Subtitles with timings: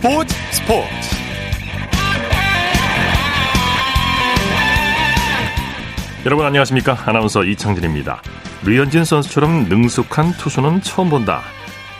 [0.00, 1.16] 스포츠 스포츠.
[6.24, 6.96] 여러분 안녕하십니까?
[7.04, 8.22] 아나운서 이창진입니다.
[8.64, 11.42] 류현진 선수처럼 능숙한 투수는 처음 본다.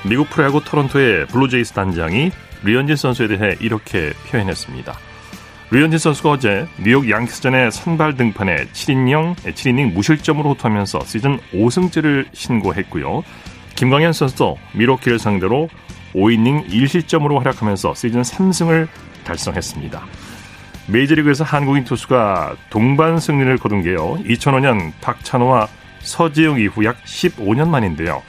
[0.09, 2.31] 미국 프로야구 토론토의 블루제이스 단장이
[2.65, 4.95] 류현진 선수에 대해 이렇게 표현했습니다.
[5.71, 13.25] 류현진 선수가 어제 뉴욕 양키스전의 선발 등판에 7이닝, 7이닝 무실점으로 호투하면서 시즌 5승째를 신고했고요.
[13.75, 15.69] 김광현 선수도 밀워키를 상대로
[16.15, 18.89] 5이닝 1실점으로 활약하면서 시즌 3승을
[19.25, 20.03] 달성했습니다.
[20.89, 24.17] 메이저리그에서 한국인 투수가 동반 승리를 거둔 게요.
[24.25, 25.69] 2005년 박찬호와
[26.01, 28.23] 서재응 이후 약 15년 만인데요.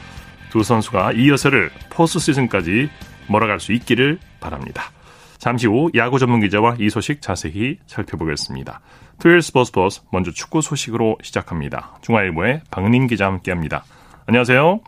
[0.49, 2.89] 두 선수가 이 여세를 포스트 시즌까지
[3.27, 4.91] 몰아갈 수 있기를 바랍니다.
[5.37, 8.81] 잠시 후 야구 전문 기자와 이 소식 자세히 살펴보겠습니다.
[9.19, 11.97] 토요일 스포츠 버스 먼저 축구 소식으로 시작합니다.
[12.01, 13.83] 중앙일보의 박린 기자 함께합니다.
[14.27, 14.81] 안녕하세요.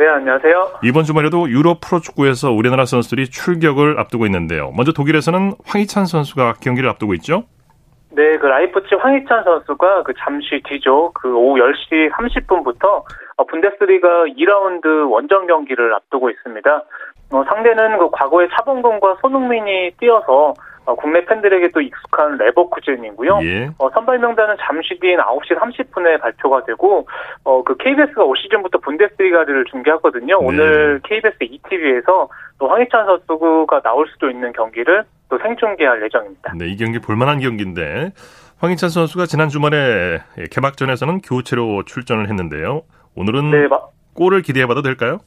[0.00, 0.80] 네, 안녕하세요.
[0.82, 4.72] 이번 주말에도 유럽 프로축구에서 우리나라 선수들이 출격을 앞두고 있는데요.
[4.74, 7.42] 먼저 독일에서는 황희찬 선수가 경기를 앞두고 있죠?
[8.08, 11.12] 네, 그 라이프치히 황희찬 선수가 그 잠시 뒤죠.
[11.12, 13.04] 그 오후 10시 30분부터
[13.46, 16.82] 분데스리가 2라운드 원정 경기를 앞두고 있습니다.
[17.32, 20.54] 어, 상대는 그 과거에 차범근과 손흥민이 뛰어서
[20.86, 23.40] 어, 국내 팬들에게 또 익숙한 레버쿠젠이고요.
[23.42, 23.70] 예.
[23.78, 27.06] 어, 선발 명단은 잠시 뒤인 9시 30분에 발표가 되고
[27.44, 30.40] 어, 그 KBS가 올 시즌부터 분데스리가를 중계하거든요.
[30.40, 30.46] 네.
[30.46, 32.28] 오늘 KBS ETV에서
[32.58, 36.54] 또 황희찬 선수가 나올 수도 있는 경기를 또 생중계할 예정입니다.
[36.56, 38.12] 네, 이 경기 볼만한 경기인데
[38.58, 42.82] 황희찬 선수가 지난 주말에 개막전에서는 교체로 출전을 했는데요.
[43.16, 43.78] 오늘은 네, 마,
[44.14, 45.18] 골을 기대해봐도 될까요?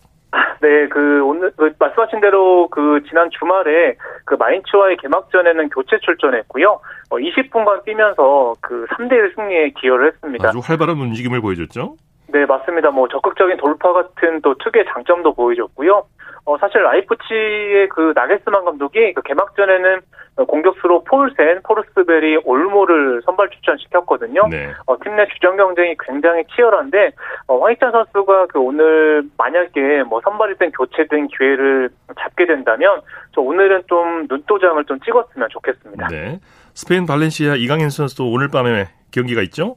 [0.63, 6.79] 네, 그 오늘 그 말씀하신 대로 그 지난 주말에 그 마인츠와의 개막전에는 교체 출전했고요.
[7.09, 10.47] 어, 20분간 뛰면서 그 3대1 승리에 기여를 했습니다.
[10.47, 11.97] 아주 활발한 움직임을 보여줬죠.
[12.27, 12.89] 네, 맞습니다.
[12.91, 16.03] 뭐 적극적인 돌파 같은 또 특유의 장점도 보여줬고요.
[16.45, 20.01] 어, 사실 라이프치의 그 나게스만 감독이 그 개막전에는
[20.47, 24.47] 공격수로 폴센, 포르스베리, 올모를 선발 추천시켰거든요.
[24.49, 24.71] 네.
[24.87, 27.11] 어, 팀 내 주전 경쟁이 굉장히 치열한데
[27.47, 31.89] 어, 황희찬 선수가 그 오늘 만약에 뭐 선발이든 교체든 기회를
[32.19, 32.99] 잡게 된다면
[33.35, 36.07] 저 오늘은 좀 눈도장을 좀 찍었으면 좋겠습니다.
[36.07, 36.39] 네.
[36.73, 39.75] 스페인 발렌시아 이강인 선수도 오늘 밤에 경기가 있죠?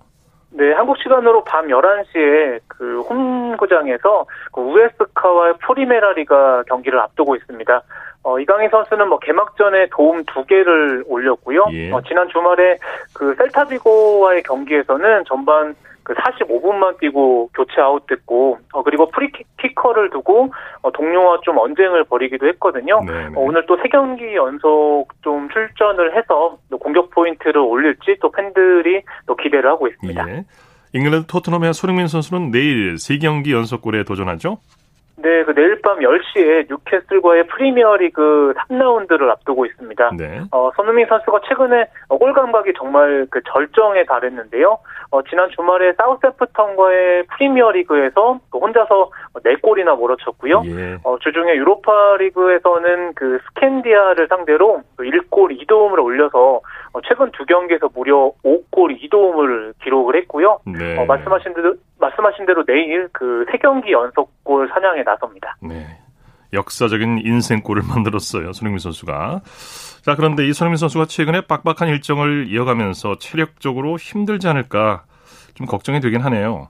[0.51, 7.83] 네, 한국 시간으로 밤 11시에 그 홈구장에서 그 우에스카와의 프리메라리가 경기를 앞두고 있습니다.
[8.23, 11.67] 어, 이강인 선수는 뭐 개막전에 도움 두 개를 올렸고요.
[11.73, 11.93] 예.
[11.93, 12.77] 어, 지난 주말에
[13.15, 20.53] 그 셀타비고와의 경기에서는 전반 그 45분만 뛰고 교체 아웃됐고 어, 그리고 프리키커를 두고
[20.83, 23.03] 어, 동료와 좀 언쟁을 벌이기도 했거든요.
[23.05, 23.27] 네.
[23.35, 29.03] 어, 오늘 또 세 경기 연속 좀 출전을 해서 또 공격 포인트를 올릴지 또 팬들이
[29.27, 30.31] 또 기대를 하고 있습니다.
[30.31, 30.45] 예.
[30.93, 34.59] 잉글랜드 토트넘의 손흥민 선수는 내일 세 경기 연속골에 도전하죠?
[35.19, 40.11] 네, 그 내일 밤 10시에 뉴캐슬과의 프리미어리그 3라운드를 앞두고 있습니다.
[40.19, 40.43] 네.
[40.53, 44.79] 어, 손흥민 선수가 최근에 어, 골 감각이 정말 그 절정에 달했는데요.
[45.11, 50.63] 어, 지난 주말에 사우샘프턴과의 프리미어리그에서 그 혼자서 4골이나 몰아쳤고요.
[50.67, 50.99] 예.
[51.03, 56.61] 어, 주중에 유로파리그에서는 그 스켄디야를 상대로 1골 2도움을 올려서 어,
[57.07, 60.61] 최근 두 경기에서 무려 5골 2도움을 기록을 했고요.
[60.67, 60.99] 네.
[60.99, 65.57] 어, 말씀하신 대로 말씀하신 대로 내일 그 세 경기 연속골 사냥에 나섭니다.
[65.61, 65.87] 네.
[66.53, 68.53] 역사적인 인생골을 만들었어요.
[68.53, 69.41] 손흥민 선수가.
[70.03, 75.05] 자, 그런데 이 손흥민 선수가 최근에 빡빡한 일정을 이어가면서 체력적으로 힘들지 않을까
[75.55, 76.69] 좀 걱정이 되긴 하네요.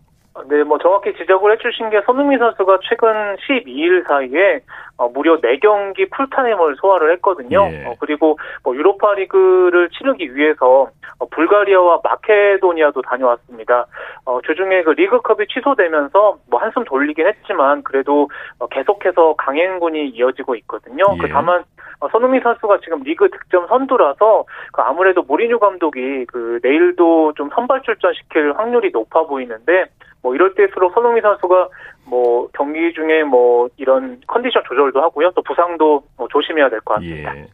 [0.48, 4.60] 네, 뭐 정확히 지적을 해주신 게 손흥민 선수가 최근 12일 사이에
[4.98, 7.68] 어, 무려 4경기 풀타임을 소화를 했거든요.
[7.70, 7.86] 예.
[7.86, 13.86] 어, 그리고 뭐 유로파리그를 치르기 위해서 어, 불가리아와 마케도니아도 다녀왔습니다.
[14.24, 21.04] 어, 주중에 그 리그컵이 취소되면서 뭐 한숨 돌리긴 했지만 그래도 어, 계속해서 강행군이 이어지고 있거든요.
[21.14, 21.18] 예.
[21.18, 21.64] 그 다만
[22.00, 27.82] 어, 손흥민 선수가 지금 리그 득점 선두라서 그 아무래도 무리뉴 감독이 그 내일도 좀 선발
[27.82, 29.86] 출전 시킬 확률이 높아 보이는데
[30.22, 31.68] 뭐 이럴 때일수록 손흥민 선수가
[32.08, 35.30] 뭐 경기 중에 뭐 이런 컨디션 조절도 하고요.
[35.34, 37.36] 또 부상도 뭐 조심해야 될 것 같습니다.
[37.36, 37.46] 예.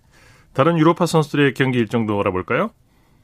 [0.54, 2.70] 다른 유럽파 선수들의 경기 일정도 알아볼까요?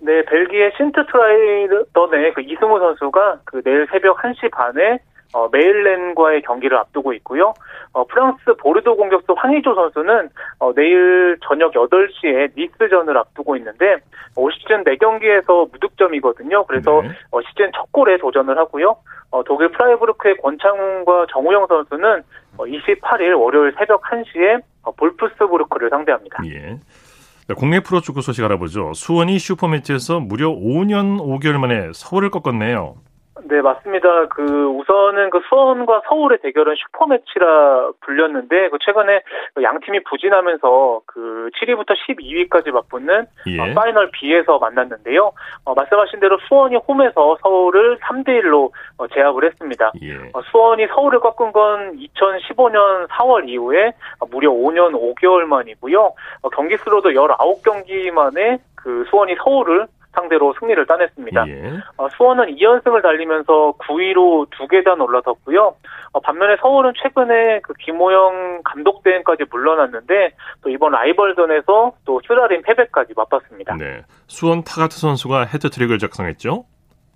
[0.00, 4.98] 네, 벨기에 신트트라위던의 그 이승우 선수가 그 내일 새벽 1시 반에
[5.34, 7.52] 어, 메헬렌과의 경기를 앞두고 있고요.
[7.92, 13.96] 어, 프랑스 보르도 공격수 황의조 선수는 어, 내일 저녁 8시에 니스전을 앞두고 있는데
[14.36, 16.64] 올 시즌 4경기에서 무득점이거든요.
[16.66, 17.10] 그래서 네.
[17.30, 18.96] 어, 시즌 첫 골에 도전을 하고요.
[19.30, 22.22] 어, 독일 프라이부르크의 권창훈과 정우영 선수는
[22.56, 26.42] 어, 28일 월요일 새벽 1시에 어, 볼프스부르크를 상대합니다.
[26.46, 26.78] 예.
[27.46, 28.92] 자, 국내 프로축구 소식 알아보죠.
[28.94, 32.96] 수원이 슈퍼매치에서 무려 5년 5개월 만에 서울을 꺾었네요.
[33.44, 34.26] 네, 맞습니다.
[34.26, 39.22] 그 우선은 그 수원과 서울의 대결은 슈퍼 매치라 불렸는데 그 최근에
[39.62, 43.60] 양 팀이 부진하면서 그 7위부터 12위까지 맞붙는 예.
[43.60, 45.32] 어, 파이널 B에서 만났는데요.
[45.64, 49.92] 어, 말씀하신 대로 수원이 홈에서 서울을 3대 1로 어, 제압을 했습니다.
[50.02, 50.16] 예.
[50.32, 53.92] 어, 수원이 서울을 꺾은 건 2015년 4월 이후에
[54.30, 56.12] 무려 5년 5개월 만이고요.
[56.42, 59.86] 어, 경기 수로도 19경기 만에 그 수원이 서울을
[60.18, 61.48] 상대로 승리를 따냈습니다.
[61.48, 61.72] 예.
[61.96, 65.74] 어, 수원은 2연승을 달리면서 9위로 두 계단 올라섰고요.
[66.12, 70.32] 어, 반면에 서울은 최근에 그 김호영 감독 대행까지 물러났는데
[70.62, 73.76] 또 이번 라이벌전에서 또 쓰라린 패배까지 맛봤습니다.
[73.76, 74.02] 네.
[74.26, 76.64] 수원 타가트 선수가 헤드트릭을 작성했죠?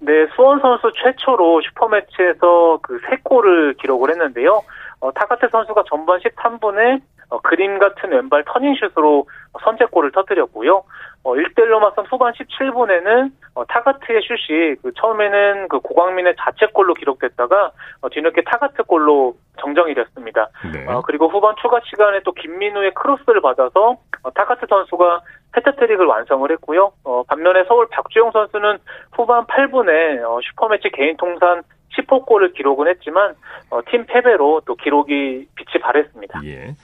[0.00, 4.62] 네, 수원 선수 최초로 슈퍼매치에서 그 세 골을 기록을 했는데요.
[5.00, 7.00] 어, 타가트 선수가 전반 13분에
[7.32, 9.26] 어, 그림 같은 왼발 터닝슛으로
[9.64, 10.84] 선제골을 터뜨렸고요.
[11.24, 18.08] 어, 1대1로 맞선 후반 17분에는 어, 타가트의 슛이 그 처음에는 그 고광민의 자책골로 기록됐다가 어,
[18.10, 20.48] 뒤늦게 타가트 골로 정정이 됐습니다.
[20.74, 20.84] 네.
[20.86, 25.20] 어, 그리고 후반 추가 시간에 또 김민우의 크로스를 받아서 어, 타가트 선수가
[25.56, 26.92] 헤트트릭을 완성을 했고요.
[27.04, 28.78] 어, 반면에 서울 박주영 선수는
[29.12, 31.62] 후반 8분에 어, 슈퍼매치 개인 통산
[31.96, 33.34] 10호 골을 기록은 했지만
[33.70, 36.40] 어, 팀 패배로 또 기록이 빛이 발했습니다.
[36.44, 36.74] 예.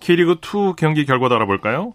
[0.00, 1.92] K리그 2 경기 결과도 알아볼까요?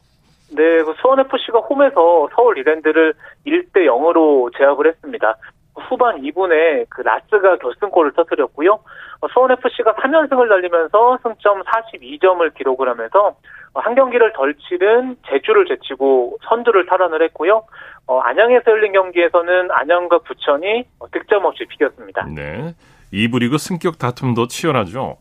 [0.55, 3.13] 네, 그 수원FC가 홈에서 서울 이랜드를
[3.45, 5.35] 1대 0으로 제압을 했습니다.
[5.75, 8.73] 후반 2분에 그 라스가 결승골을 터뜨렸고요.
[8.73, 13.35] 어, 수원FC가 3연승을 달리면서 승점 42점을 기록을 하면서
[13.73, 17.63] 한 경기를 덜 치른 제주를 제치고 선두를 탈환을 했고요.
[18.05, 22.27] 어, 안양에서 열린 경기에서는 안양과 부천이 득점 없이 비겼습니다.
[22.27, 22.75] 네.
[23.11, 25.17] 2부 리그 승격 다툼도 치열하죠.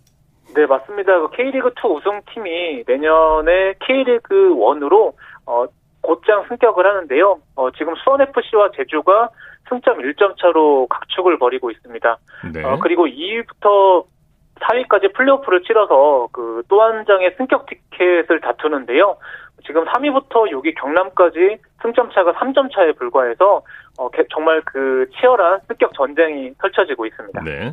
[0.54, 1.18] 네, 맞습니다.
[1.20, 5.12] 그 K리그2 우승팀이 내년에 K리그 1으로
[5.46, 5.64] 어,
[6.02, 7.38] 곧장 승격을 하는데요.
[7.56, 9.30] 어, 지금 수원FC와 제주가
[9.68, 12.18] 승점 1점 차로 각축을 벌이고 있습니다.
[12.52, 12.64] 네.
[12.64, 14.04] 어, 그리고 2위부터
[14.60, 19.16] 4위까지 플레이오프를 치러서 그 또 한 장의 승격 티켓을 다투는데요.
[19.66, 23.62] 지금 3위부터 6위 경남까지 승점 차가 3점 차에 불과해서
[23.98, 27.42] 어, 정말 그 치열한 승격 전쟁이 펼쳐지고 있습니다.
[27.44, 27.72] 네.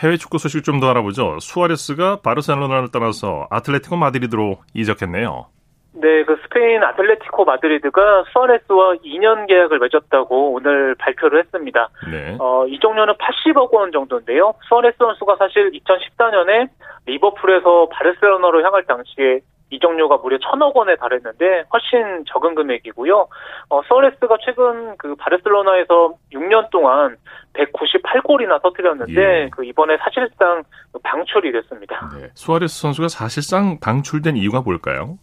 [0.00, 1.38] 해외 축구 소식 좀 더 알아보죠.
[1.40, 5.46] 수아레스가 바르셀로나를 떠나서 아틀레티코 마드리드로 이적했네요.
[5.94, 11.88] 네, 그 스페인 아틀레티코 마드리드가 수아레스와 2년 계약을 맺었다고 오늘 발표를 했습니다.
[12.08, 12.36] 네.
[12.38, 14.54] 어, 이종료는 80억 원 정도인데요.
[14.68, 16.68] 수아레스 선수가 사실 2014년에
[17.06, 23.28] 리버풀에서 바르셀로나로 향할 당시에 이적료가 무려 천억 원에 달했는데 훨씬 적은 금액이고요.
[23.68, 27.16] 어, 수아레스가 최근 그 바르셀로나에서 6년 동안
[27.54, 29.48] 198골이나 터뜨렸는데 예.
[29.50, 30.62] 그 이번에 사실상
[31.02, 32.10] 방출이 됐습니다.
[32.18, 32.30] 네.
[32.34, 35.18] 수아레스 선수가 사실상 방출된 이유가 뭘까요?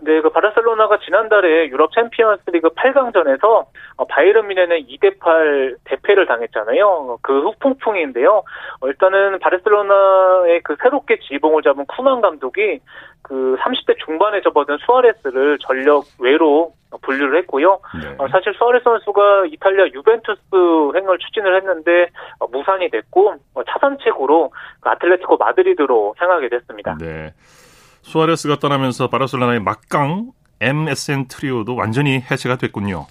[0.00, 3.66] 네, 그 바르셀로나가 지난달에 유럽 챔피언스리그 8강전에서
[3.96, 7.18] 어, 바이에른 미네는 2대 8 대패를 당했잖아요.
[7.20, 8.44] 그 후풍풍인데요.
[8.80, 12.80] 어, 일단은 바르셀로나의 그 새롭게 지휘봉을 잡은 쿠만 감독이
[13.22, 16.72] 그 30대 중반에 접어든 수아레스를 전력 외로
[17.02, 17.80] 분류를 했고요.
[18.00, 18.14] 네.
[18.18, 20.40] 어, 사실 수아레스 선수가 이탈리아 유벤투스
[20.94, 22.06] 행을 추진을 했는데
[22.38, 24.50] 어, 무산이 됐고 어, 차선책으로
[24.80, 26.96] 그 아틀레티코 마드리드로 향하게 됐습니다.
[27.00, 27.32] 네.
[28.08, 30.30] 수아레스가 떠나면서 바르셀로나의 막강
[30.62, 33.06] MSN 트리오도 완전히 해체가 됐군요.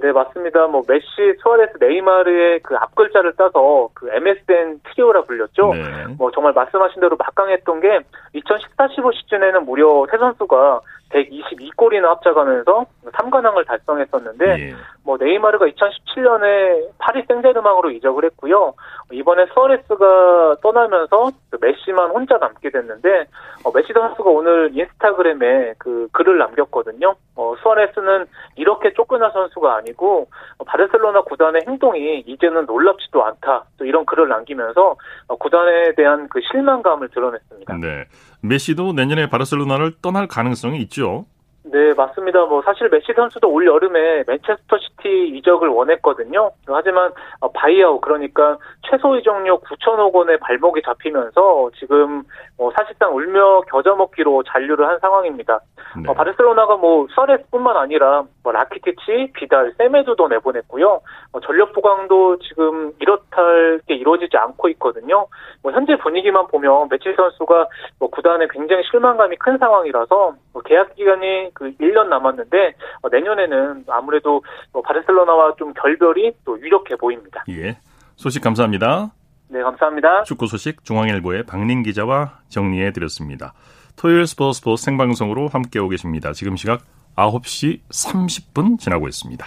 [0.00, 0.66] 네, 맞습니다.
[0.66, 1.06] 뭐 메시,
[1.40, 5.72] 수아레스, 네이마르의 그 앞글자를 따서 그 MSN 트리오라 불렸죠.
[5.72, 5.80] 네.
[6.18, 8.00] 뭐 정말 말씀하신 대로 막강했던 게
[8.34, 14.74] 2014-15 시즌에는 무려 세 선수가 122골이나 합작하면서 3관왕을 달성했었는데 예.
[15.04, 18.72] 뭐 네이마르가 2017년에 파리 생제르맹으로 이적을 했고요.
[19.12, 23.26] 이번에 수아레스가 떠나면서 그 메시만 혼자 남게 됐는데
[23.64, 27.14] 어, 메시 선수가 오늘 인스타그램에 그 글을 남겼거든요.
[27.36, 33.64] 어, 수아레스는 이렇게 쫓겨난 선수가 아니고 어, 바르셀로나 구단의 행동이 이제는 놀랍지도 않다.
[33.76, 34.96] 또 이런 글을 남기면서
[35.28, 37.76] 어, 구단에 대한 그 실망감을 드러냈습니다.
[37.76, 38.04] 네.
[38.42, 41.26] 메시도 내년에 바르셀로나를 떠날 가능성이 있죠.
[41.66, 42.44] 네, 맞습니다.
[42.44, 46.50] 뭐 사실 메시 선수도 올 여름에 맨체스터 시티 이적을 원했거든요.
[46.66, 52.22] 하지만 어, 바이아웃 그러니까 최소 이적료 9천억 원에 발목이 잡히면서 지금
[52.58, 55.60] 뭐 사실상 울며 겨자 먹기로 잔류를 한 상황입니다.
[55.96, 56.02] 네.
[56.06, 61.00] 어, 바르셀로나가 뭐 수아레스뿐만 아니라 뭐 라키티치, 비달, 세메도도 내보냈고요.
[61.32, 65.26] 어, 전력 보강도 지금 이렇할 게 이루어지지 않고 있거든요.
[65.62, 67.66] 뭐 현재 분위기만 보면 메시 선수가
[67.98, 74.42] 뭐 구단에 굉장히 실망감이 큰 상황이라서 뭐 계약 기간이 그 1년 남았는데 어, 내년에는 아무래도
[74.72, 77.44] 뭐 바르셀로나와 좀 결별이 또 유력해 보입니다.
[77.48, 77.78] 예.
[78.16, 79.10] 소식 감사합니다.
[79.48, 80.24] 네, 감사합니다.
[80.24, 83.54] 축구 소식 중앙일보의 박린 기자와 정리해 드렸습니다.
[83.96, 86.32] 토요일 스포츠 스포츠 생방송으로 함께오 계십니다.
[86.32, 86.80] 지금 시각
[87.16, 89.46] 9시 30분 지나고 있습니다.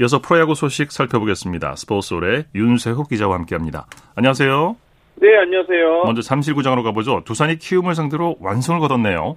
[0.00, 1.76] 이어서 프로야구 소식 살펴보겠습니다.
[1.76, 3.86] 스포츠홀의 윤세호 기자와 함께합니다.
[4.14, 4.76] 안녕하세요.
[5.16, 6.02] 네, 안녕하세요.
[6.04, 7.22] 먼저 잠실구장으로 가보죠.
[7.24, 9.36] 두산이 키움을 상대로 완승을 거뒀네요.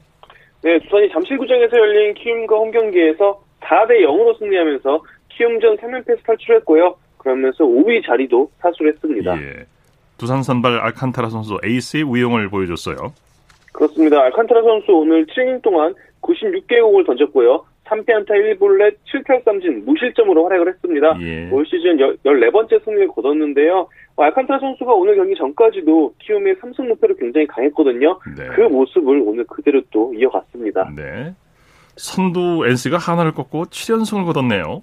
[0.64, 6.96] 네, 두산이 잠실구장에서 열린 키움과 홈 경기에서 4대 0으로 승리하면서 키움전 3연패에서 탈출했고요.
[7.18, 9.42] 그러면서 5위 자리도 사수했습니다.
[9.42, 9.66] 예.
[10.18, 12.96] 두산 선발 알칸타라 선수 에이스의 위용을 보여줬어요.
[13.74, 14.22] 그렇습니다.
[14.22, 15.94] 알칸타라 선수 오늘 7이닝 동안
[16.26, 17.66] 96개 공을 던졌고요.
[17.86, 21.18] 3피안타 1볼넷 7탈삼진 무실점으로 활약을 했습니다.
[21.22, 21.50] 예.
[21.52, 23.88] 올 시즌 14번째 승리를 거뒀는데요.
[24.18, 28.20] 알칸타라 선수가 오늘 경기 전까지도 키움의 3승 목표로 굉장히 강했거든요.
[28.38, 28.48] 네.
[28.56, 30.92] 그 모습을 오늘 그대로 또 이어갔습니다.
[30.96, 31.34] 네.
[31.98, 34.82] 선두 NC가 하나를 꺾고 7연승을 거뒀네요.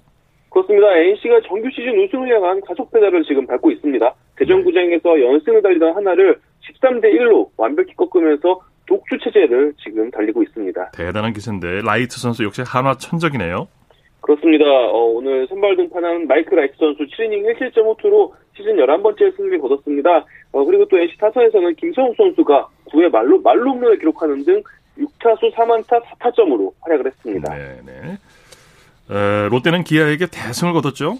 [0.49, 0.95] 그렇습니다.
[0.95, 4.15] NC가 정규 시즌 우승을 향한 가속 페달을 지금 밟고 있습니다.
[4.37, 10.91] 대전구장에서 연승을 달리던 한화를 13대 1로 완벽히 꺾으면서 독주 체제를 지금 달리고 있습니다.
[10.91, 13.67] 대단한 기세인데 라이트 선수 역시 한화 천적이네요.
[14.21, 14.65] 그렇습니다.
[14.65, 20.25] 어, 오늘 선발 등판한 마이크 라이트 선수 7이닝 1실점 호투로 시즌 11번째 승리를 거뒀습니다.
[20.53, 24.63] 어, 그리고 또 NC 타선에서는 김성욱 선수가 9회 만루, 만루 홈런을 기록하는 등
[24.97, 27.53] 6타수 4안타 4타점으로 활약을 했습니다.
[27.53, 28.17] 네, 네.
[29.09, 31.15] 에, 롯데는 기아에게 대승을 거뒀죠.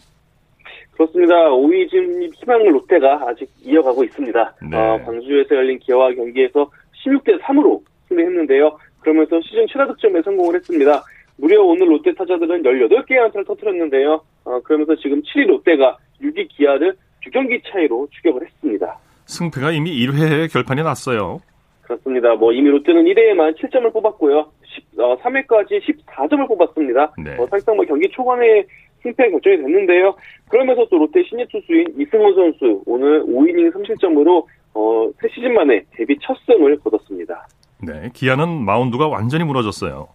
[0.93, 1.33] 그렇습니다.
[1.49, 4.55] 5위 진입 희망을 롯데가 아직 이어가고 있습니다.
[4.69, 4.77] 네.
[4.77, 6.69] 어, 광주에서 열린 기아와 경기에서
[7.05, 8.77] 16대 3으로 승리했는데요.
[9.01, 11.03] 그러면서 시즌 최다 득점에 성공을 했습니다.
[11.37, 14.21] 무려 오늘 롯데 타자들은 18개의 안타를 터뜨렸는데요.
[14.45, 16.95] 어, 그러면서 지금 7위 롯데가 6위 기아를
[17.25, 18.97] 2경기 차이로 추격을 했습니다.
[19.25, 21.41] 승패가 이미 1회에 결판이 났어요.
[21.81, 22.33] 그렇습니다.
[22.35, 24.51] 뭐 이미 롯데는 1회에만 7점을 뽑았고요.
[24.65, 27.13] 10, 어, 3회까지 14점을 뽑았습니다.
[27.23, 27.35] 네.
[27.37, 28.65] 어, 사실상 뭐 경기 초반에
[29.01, 30.15] 승패 결정이 됐는데요.
[30.49, 36.35] 그러면서 또 롯데 신예 투수인 이승원 선수 오늘 5이닝 3실점으로 어, 3시즌 만에 데뷔 첫
[36.45, 37.47] 승을 거뒀습니다.
[37.81, 40.07] 네, 기아는 마운드가 완전히 무너졌어요.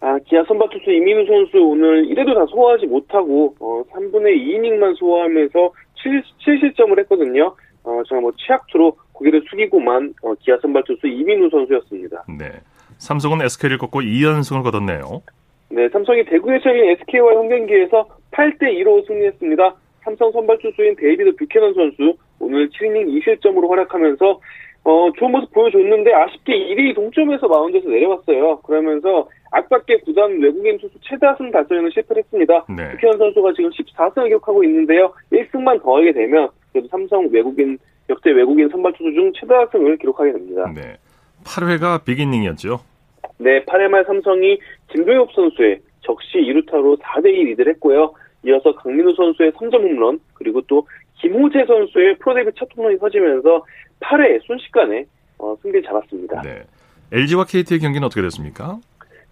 [0.00, 5.72] 아, 기아 선발 투수 이민우 선수 오늘 1회도 다 소화하지 못하고 어, 3분의 2이닝만 소화하면서
[6.02, 7.54] 7, 7실점을 했거든요.
[7.82, 12.24] 어, 정말 뭐 최악투로 고개를 숙이고만 어, 기아 선발 투수 이민우 선수였습니다.
[12.38, 12.50] 네.
[12.98, 15.22] 삼성은 SK를 꺾고 2연승을 거뒀네요.
[15.70, 19.74] 네, 삼성이 대구에서 열린 SK와 형 경기에서 8대 2로 승리했습니다.
[20.02, 24.40] 삼성 선발 투수인 데이비드 뷰캐넌 선수 오늘 7이닝 2실점으로 활약하면서
[24.84, 28.60] 어, 좋은 모습 보여줬는데 아쉽게 1위 동점에서 마운드에서 내려왔어요.
[28.60, 32.64] 그러면서 아깝게 구단 외국인 투수 최다승 달성에는 실패를 했습니다.
[32.68, 32.92] 네.
[32.92, 35.12] 뷰캐넌 선수가 지금 14승을 기록하고 있는데요.
[35.32, 37.78] 1승만 더하게 되면 그래도 삼성 외국인
[38.08, 40.72] 역대 외국인 선발 투수 중 최다승을 기록하게 됩니다.
[40.74, 40.96] 네.
[41.44, 42.80] 8회가 비기닝이었죠.
[43.38, 48.12] 네, 8회 말 삼성이 김동엽 선수의 적시 2루타로 4대2 리드를 했고요.
[48.44, 50.86] 이어서 강민우 선수의 3점 홈런, 그리고 또
[51.20, 53.64] 김호재 선수의 프로데뷔 첫 홈런이 터지면서
[54.00, 55.04] 8회 순식간에
[55.38, 56.42] 어, 승리를 잡았습니다.
[56.42, 56.62] 네.
[57.12, 58.78] LG와 KT의 경기는 어떻게 됐습니까?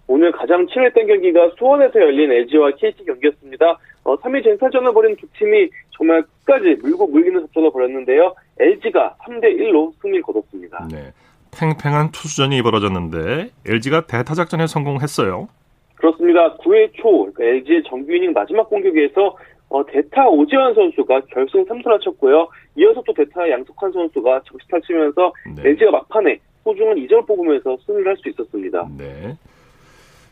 [0.07, 3.77] 오늘 가장 치열했던 경기가 수원에서 열린 LG와 KT 경기였습니다.
[4.03, 8.33] 어, 3위 젠타전을 벌인 두 팀이 정말 끝까지 물고 물리는 접전을 벌였는데요.
[8.59, 10.87] LG가 3대1로 승리를 거뒀습니다.
[10.89, 11.11] 네.
[11.51, 15.49] 팽팽한 투수전이 벌어졌는데 LG가 대타 작전에 성공했어요.
[15.95, 16.55] 그렇습니다.
[16.57, 19.35] 9회 초 그러니까 LG의 정규 이닝 마지막 공격에서
[19.69, 22.47] 어, 대타 오지환 선수가 결승 3투를 쳤고요.
[22.77, 25.69] 이어서 또 대타 양석환 선수가 적시타 치면서 네.
[25.69, 28.87] LG가 막판에 소중한 2점을 뽑으면서 승리를 할 수 있었습니다.
[28.97, 29.35] 네.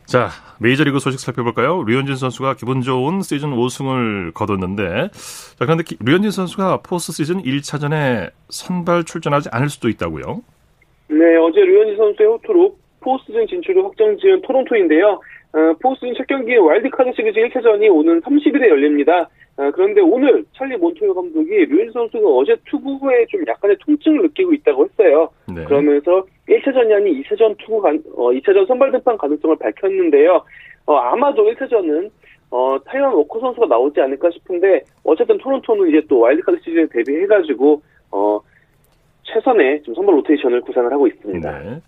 [0.06, 0.28] 자,
[0.60, 1.82] 메이저리그 소식 살펴볼까요?
[1.82, 8.30] 류현진 선수가 기분 좋은 시즌 5승을 거뒀는데, 자, 그런데 기- 류현진 선수가 포스트 시즌 1차전에
[8.48, 10.42] 선발 출전하지 않을 수도 있다고요?
[11.08, 15.20] 네, 어제 류현진 선수의 호투로 포스트시즌 진출을 확정 지은 토론토인데요.
[15.56, 19.26] 어, 포스트시즌 첫 경기 와일드카드 시리즈 1차전이 오는 30일에 열립니다.
[19.56, 24.52] 어, 그런데 오늘 찰리 몬토요 감독이 류현진 선수가 어제 투구 후에 좀 약간의 통증을 느끼고
[24.52, 25.30] 있다고 했어요.
[25.48, 25.64] 네.
[25.64, 30.44] 그러면서 1차전이 아닌 2차전 투구 간, 어, 2차전 선발 등판 가능성을 밝혔는데요.
[30.84, 32.10] 어, 아마도 1차전은
[32.50, 37.82] 어, 타이완 워커 선수가 나오지 않을까 싶은데 어쨌든 토론토는 이제 또 와일드카드 시리즈에 대비해가지고
[38.12, 38.40] 어,
[39.22, 41.58] 최선의 좀 선발 로테이션을 구상을 하고 있습니다.
[41.60, 41.80] 네.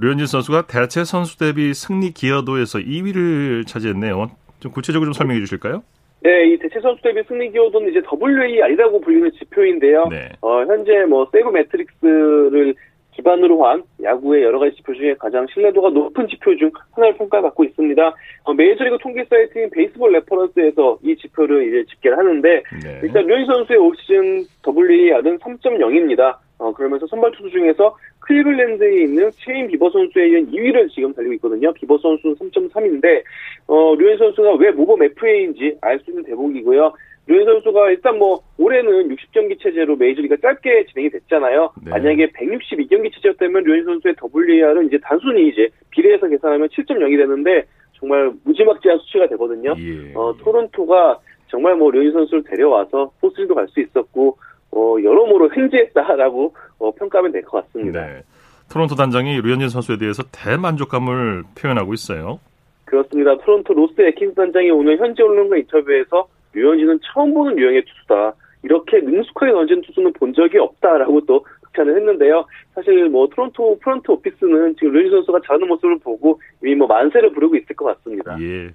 [0.00, 4.30] 류현진 선수가 대체 선수 대비 승리 기여도에서 2위를 차지했네요.
[4.60, 5.82] 좀 구체적으로 좀 설명해 주실까요?
[6.22, 10.06] 네, 이 대체 선수 대비 승리 기여도는 이제 WAR이라고 불리는 지표인데요.
[10.08, 10.30] 네.
[10.40, 12.74] 어, 현재 뭐 세이버메트릭스를
[13.12, 18.14] 기반으로 한 야구의 여러 가지 지표 중에 가장 신뢰도가 높은 지표 중 하나로 평가받고 있습니다.
[18.44, 22.48] 어, 메이저리그 통계 사이트인 베이스볼 레퍼런스에서 이 지표를 이제 집계를 하는데
[22.82, 23.00] 네.
[23.02, 26.36] 일단 류현진 선수의 올 시즌 WAR은 3.0입니다.
[26.62, 31.72] 어, 그러면서 선발 투수 중에서 클리블랜드에 있는 셰인 비버 선수에 이은 2위를 지금 달리고 있거든요.
[31.72, 33.22] 비버 선수는 3.3인데,
[33.66, 36.92] 어, 류현진 선수가 왜 모범 FA인지 알 수 있는 대목이고요.
[37.26, 41.72] 류현진 선수가 일단 뭐, 올해는 60경기 체제로 메이저리그가 짧게 진행이 됐잖아요.
[41.84, 41.90] 네.
[41.90, 47.64] 만약에 162경기 체제였다면 류현진 선수의 WAR은 이제 단순히 이제 비례해서 계산하면 7.0이 되는데,
[47.98, 49.74] 정말 무지막지한 수치가 되거든요.
[49.78, 50.12] 예.
[50.14, 54.38] 어, 토론토가 정말 뭐 류현진 선수를 데려와서 포스트시즌도 갈 수 있었고
[54.74, 58.06] 어, 여러모로 횡재했다라고 어, 평가하면 될 것 같습니다.
[58.06, 58.22] 네.
[58.70, 62.40] 토론토 단장이 류현진 선수에 대해서 대만족감을 표현하고 있어요.
[62.86, 63.36] 그렇습니다.
[63.38, 68.34] 토론토 로스 앳킨스 단장이 오늘 현지 언론과 인터뷰에서 류현진은 처음 보는 유형의 투수다.
[68.62, 72.44] 이렇게 능숙하게 던지는 투수는 본 적이 없다라고 또 극찬을 했는데요.
[72.74, 77.56] 사실 뭐 토론토 프런트 오피스는 지금 류현진 선수가 잘하는 모습을 보고 이미 뭐 만세를 부르고
[77.56, 78.36] 있을 것 같습니다.
[78.40, 78.70] 예.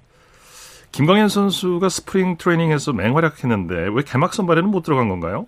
[0.91, 5.47] 김광현 선수가 스프링 트레이닝에서 맹활약했는데 왜 개막 선발에는 못 들어간 건가요?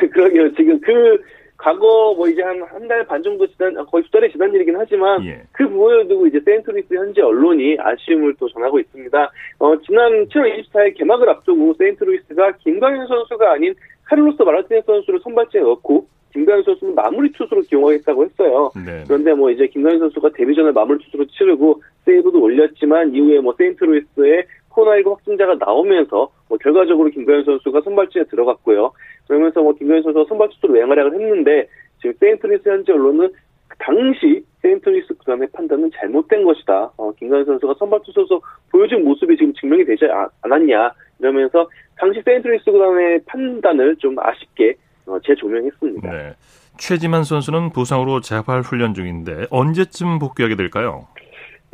[0.12, 0.54] 그러게요.
[0.54, 1.18] 지금 그
[1.56, 5.24] 과거 뭐 이제 한 한 달 반 정도 지난 거의 두 달이 지난 일이긴 하지만
[5.24, 5.42] 예.
[5.52, 9.30] 그 부분을 두고 이제 세인트루이스 현지 언론이 아쉬움을 또 전하고 있습니다.
[9.60, 13.74] 어, 지난 7월 24일 개막을 앞두고 세인트루이스가 김광현 선수가 아닌
[14.04, 18.70] 카를로스 마르티네스 선수를 선발진에 넣고 김광현 선수는 마무리 투수로 기용하겠다고 했어요.
[18.84, 19.04] 네.
[19.06, 25.10] 그런데 뭐 이제 김광현 선수가 데뷔전을 마무리 투수로 치르고 세이브도 올렸지만 이후에 뭐 세인트루이스의 코로나19
[25.10, 28.92] 확진자가 나오면서 뭐 결과적으로 김광현 선수가 선발진에 들어갔고요.
[29.26, 31.68] 그러면서 뭐 김광현 선수가 선발 투수로 맹활약을 했는데
[32.00, 33.30] 지금 세인트루이스 현지 언론은
[33.78, 36.92] 당시 세인트루이스 구단의 판단은 잘못된 것이다.
[36.96, 38.40] 어, 김광현 선수가 선발 투수로서
[38.70, 40.06] 보여준 모습이 지금 증명이 되지
[40.42, 44.74] 않았냐 이러면서 당시 세인트루이스 구단의 판단을 좀 아쉽게
[45.06, 46.12] 어, 재조명했습니다.
[46.12, 46.34] 네.
[46.76, 51.06] 최지만 선수는 부상으로 재활 훈련 중인데 언제쯤 복귀하게 될까요?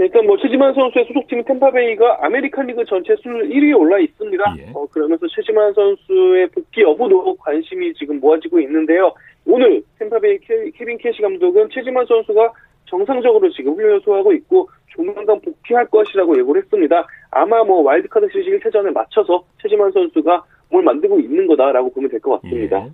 [0.00, 4.54] 일단 뭐 최지만 선수의 소속팀 템파베이가 아메리칸 리그 전체 순위 1위에 올라 있습니다.
[4.58, 4.70] 예.
[4.74, 9.12] 어, 그러면서 최지만 선수의 복귀 여부도 관심이 지금 모아지고 있는데요.
[9.44, 10.38] 오늘 템파베이
[10.74, 12.52] 케빈 캐시 감독은 최지만 선수가
[12.86, 17.06] 정상적으로 지금 훈련을 소화하고 있고 조만간 복귀할 것이라고 예고를 했습니다.
[17.30, 22.40] 아마 뭐 와일드카드 시리즈 1차전에 맞춰서 최지만 선수가 몸을 만들고 있는 거다라고 보면 될 것
[22.42, 22.84] 같습니다.
[22.86, 22.90] 예.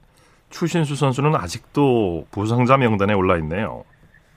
[0.50, 3.84] 추신수 선수는 아직도 부상자 명단에 올라 있네요.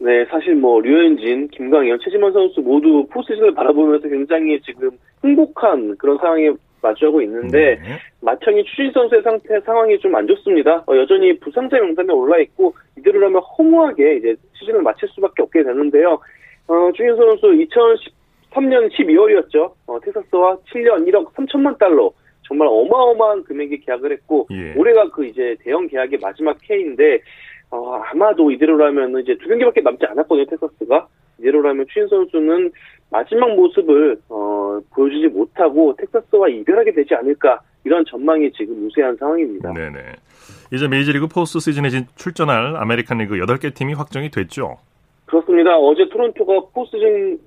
[0.01, 4.91] 네, 사실 뭐 류현진, 김광현, 최지만 선수 모두 포스시즌을 바라보면서 굉장히 지금
[5.23, 6.51] 행복한 그런 상황에
[6.81, 7.97] 마주하고 있는데 네.
[8.21, 10.83] 마청이 추신 선수의 상태 상황이 좀 안 좋습니다.
[10.87, 16.19] 어, 여전히 부상자 명단에 올라 있고 이대로라면 허무하게 이제 시즌을 마칠 수밖에 없게 되는데요.
[16.67, 19.73] 어, 추신 선수 2013년 12월이었죠.
[19.87, 22.11] 어, 텍사스와 7년 1억 3천만 달러
[22.43, 24.73] 정말 어마어마한 금액의 계약을 했고 예.
[24.75, 27.19] 올해가 그 이제 대형 계약의 마지막 K인데
[27.71, 31.07] 어, 아마도 이대로라면 이제 두 경기밖에 남지 않았거든요, 텍사스가.
[31.39, 32.71] 이대로라면 추신수 선수는
[33.11, 39.73] 마지막 모습을 어, 보여주지 못하고 텍사스와 이별하게 되지 않을까 이런 전망이 지금 우세한 상황입니다.
[39.73, 39.99] 네네.
[40.73, 44.77] 이제 메이저리그 포스트 시즌에 출전할 아메리칸 리그 8개 팀이 확정이 됐죠.
[45.25, 45.77] 그렇습니다.
[45.77, 47.39] 어제 토론토가 포스트 시즌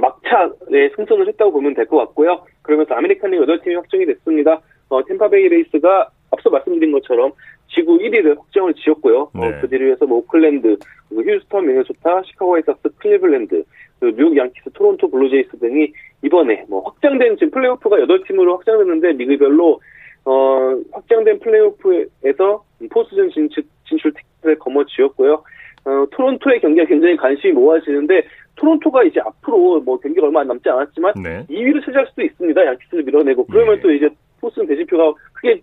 [0.00, 2.42] 막차에 승선을 했다고 보면 될 것 같고요.
[2.62, 4.60] 그러면서 아메리칸 리그 8팀이 확정이 됐습니다.
[4.88, 7.32] 어, 템파베이 레이스가 앞서 말씀드린 것처럼
[7.68, 9.22] 지구 1위를 확정을 지었고요.
[9.22, 9.46] 어, 네.
[9.48, 10.76] 어, 그 뒤를 이어서 뭐 오클랜드,
[11.10, 13.64] 휴스턴, 미네소타, 시카고 화이삭스, 클리블랜드,
[14.00, 19.80] 뉴욕 양키스, 토론토 블루제이스 등이 이번에 뭐 확장된 지금 플레이오프가 8팀으로 확장됐는데 리그별로
[20.24, 25.42] 어, 확장된 플레이오프에서 포스트시즌 진출, 진출 티켓을 거머쥐었고요.
[25.84, 28.22] 어, 토론토의 경기가 굉장히 관심이 모아지는데
[28.56, 31.44] 토론토가 이제 앞으로 뭐 경기가 얼마 남지 않았지만 네.
[31.50, 32.66] 2위를 차지할 수도 있습니다.
[32.66, 33.82] 양키스를 밀어내고 그러면 네.
[33.82, 34.08] 또 이제
[34.40, 35.60] 포스트시즌 대진표가 크게 음,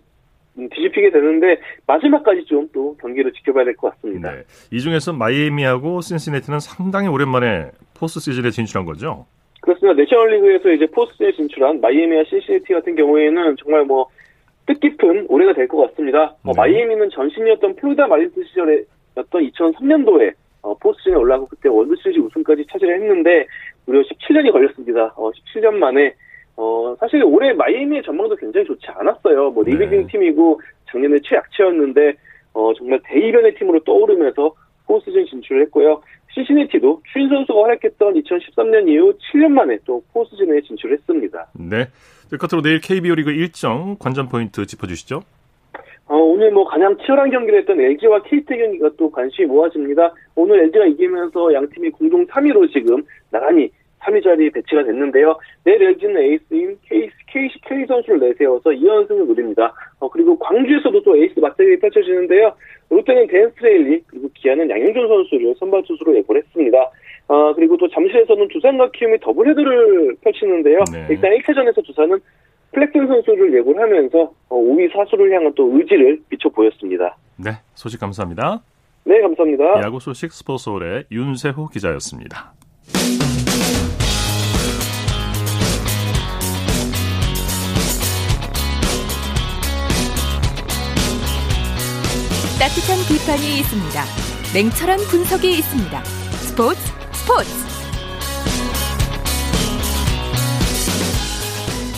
[0.56, 4.32] 뒤집히게 되는데 마지막까지 좀 또 경기를 지켜봐야 될 것 같습니다.
[4.32, 4.42] 네.
[4.70, 9.26] 이 중에서 마이애미하고 신시내티는 상당히 오랜만에 포스트 시즌에 진출한 거죠?
[9.60, 10.00] 그렇습니다.
[10.00, 14.06] 내셔널리그에서 이제 포스트시즌에 진출한 마이애미와 신시내티 같은 경우에는 정말 뭐
[14.66, 16.24] 뜻깊은 올해가 될 것 같습니다.
[16.24, 16.50] 어, 네.
[16.50, 18.84] 어, 마이애미는 전신이었던 플로리다 말린스 시절에
[19.16, 23.46] 였던 2003년도에 어, 포스트시즌에 올라가고 그때 월드시리즈 우승까지 차지를 했는데
[23.86, 25.12] 무려 17년이 걸렸습니다.
[25.16, 26.14] 어, 17년 만에
[26.62, 29.50] 어, 사실 올해 마이애미의 전망도 굉장히 좋지 않았어요.
[29.50, 30.06] 뭐 리빌딩 네.
[30.06, 32.14] 팀이고 작년에 최약체였는데
[32.54, 34.54] 어, 정말 대이변의 팀으로 떠오르면서
[34.86, 36.00] 포스트시즌 진출을 했고요.
[36.32, 41.48] 신시내티도 추신수 선수가 활약했던 2013년 이후 7년 만에 또 포스트시즌에 진출했습니다.
[41.68, 41.88] 네.
[42.30, 45.20] 끝으로 내일 KBO 리그 일정 관전 포인트 짚어주시죠.
[46.06, 50.14] 어, 오늘 뭐 가장 치열한 경기를 했던 LG와 KT 경기가 또 관심이 모아집니다.
[50.36, 53.70] 오늘 LG가 이기면서 양 팀이 공동 3위로 지금 나란히
[54.02, 55.38] 3위 자리에 배치가 됐는데요.
[55.64, 59.72] 내일 LG는 에이스인 K, KC K 선수를 내세워서 2연승을 노립니다.
[60.00, 62.52] 어, 그리고 광주에서도 또 에이스 맞대결이 펼쳐지는데요.
[62.90, 66.90] 롯데는 댄 스트레일리 그리고 기아는 양현종 선수를 선발 투수로 예고를 했습니다.
[67.28, 70.80] 어, 그리고 또 잠실에서는 두산과 키움이 더블헤더를 펼치는데요.
[70.92, 71.06] 네.
[71.10, 72.18] 일단 1차전에서 두산은
[72.72, 77.16] 플렉슨 선수를 예고를 하면서 5위 어, 사수를 향한 또 의지를 비춰 보였습니다.
[77.36, 78.62] 네, 소식 감사합니다.
[79.04, 79.82] 네, 감사합니다.
[79.82, 82.52] 야구 소식 스포츠홀의 윤세호 기자였습니다.
[92.62, 94.04] 따뜻한 비판이 있습니다.
[94.54, 96.04] 냉철한 분석이 있습니다.
[96.04, 97.50] 스포츠 스포츠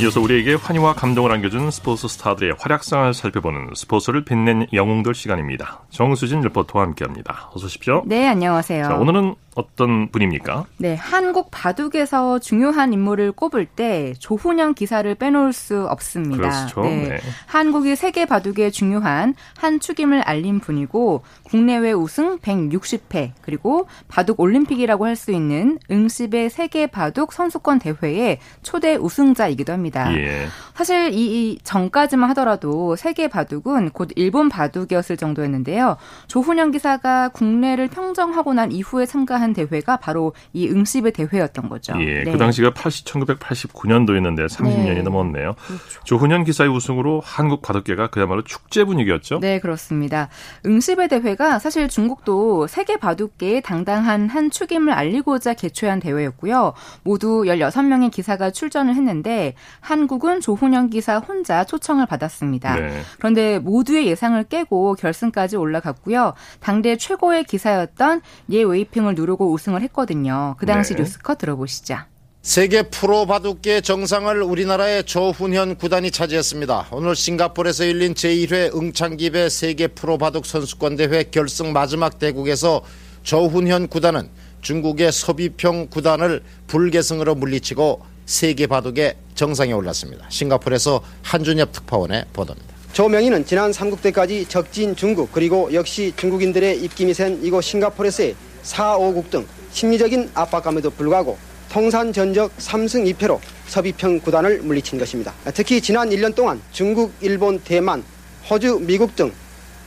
[0.01, 5.83] 이어서 우리에게 환희와 감동을 안겨준 스포츠 스타들의 활약상을 살펴보는 스포츠를 빛낸 영웅들 시간입니다.
[5.91, 7.51] 정수진 리포터와 함께합니다.
[7.53, 8.03] 어서 오십시오.
[8.07, 8.85] 네, 안녕하세요.
[8.85, 10.67] 자, 오늘은 어떤 분입니까?
[10.79, 16.37] 네, 한국 바둑에서 중요한 인물을 꼽을 때 조훈현 기사를 빼놓을 수 없습니다.
[16.37, 16.83] 그렇죠.
[16.83, 17.09] 네.
[17.09, 17.19] 네.
[17.47, 25.15] 한국이 세계 바둑에 중요한 한 축임을 알린 분이고 국내외 우승 160회 그리고 바둑 올림픽이라고 할
[25.15, 30.13] 수 있는 응시배 세계 바둑 선수권 대회의 초대 우승자이기도 합니다.
[30.17, 30.47] 예.
[30.75, 35.97] 사실 이 전까지만 하더라도 세계 바둑은 곧 일본 바둑이었을 정도였는데요.
[36.27, 41.95] 조훈현 기사가 국내를 평정하고 난 이후에 참가한 대회가 바로 이 응시배 대회였던 거죠.
[42.01, 42.23] 예.
[42.25, 42.33] 네.
[42.33, 45.03] 그 당시가 80, 1989년도였는데 30년이 네.
[45.03, 45.55] 넘었네요.
[45.55, 46.05] 그렇죠.
[46.05, 49.41] 조훈현 기사의 우승으로 한국 바둑계가 그야말로 축제 분위기였죠.
[49.41, 50.29] 네, 그렇습니다.
[50.65, 56.75] 응시배 대회가 사실 중국도 세계 바둑계의 당당한 한 축임을 알리고자 개최한 대회였고요.
[57.03, 62.77] 모두 16명의 기사가 출전을 했는데 한국은 조훈현 기사 혼자 초청을 받았습니다.
[62.77, 63.01] 네.
[63.19, 66.35] 그런데 모두의 예상을 깨고 결승까지 올라갔고요.
[66.61, 70.55] 당대 최고의 기사였던 예 웨이핑을 누르고 우승을 했거든요.
[70.59, 71.03] 그 당시 네.
[71.03, 71.99] 뉴스컷 들어보시죠.
[72.43, 76.89] 세계 프로 바둑계 정상을 우리나라의 조훈현 구단이 차지했습니다.
[76.93, 82.83] 오늘 싱가포르에서 열린 제1회 응창기배 세계 프로 바둑 선수권 대회 결승 마지막 대국에서
[83.23, 84.29] 조훈현 구단은
[84.61, 90.27] 중국의 서비평 구단을 불계승으로 물리치고 세계 바둑의 정상에 올랐습니다.
[90.29, 92.75] 싱가포르에서 한준엽 특파원의 보도입니다.
[92.93, 99.47] 조명희는 지난 삼국대까지 적진 중국 그리고 역시 중국인들의 입김이 센 이곳 싱가포르에서의 4, 5국 등
[99.73, 101.39] 심리적인 압박감에도 불구하고
[101.71, 105.33] 통산 전적 3승 2패로 서비평 구단을 물리친 것입니다.
[105.55, 108.03] 특히 지난 1년 동안 중국, 일본, 대만,
[108.51, 109.33] 호주, 미국 등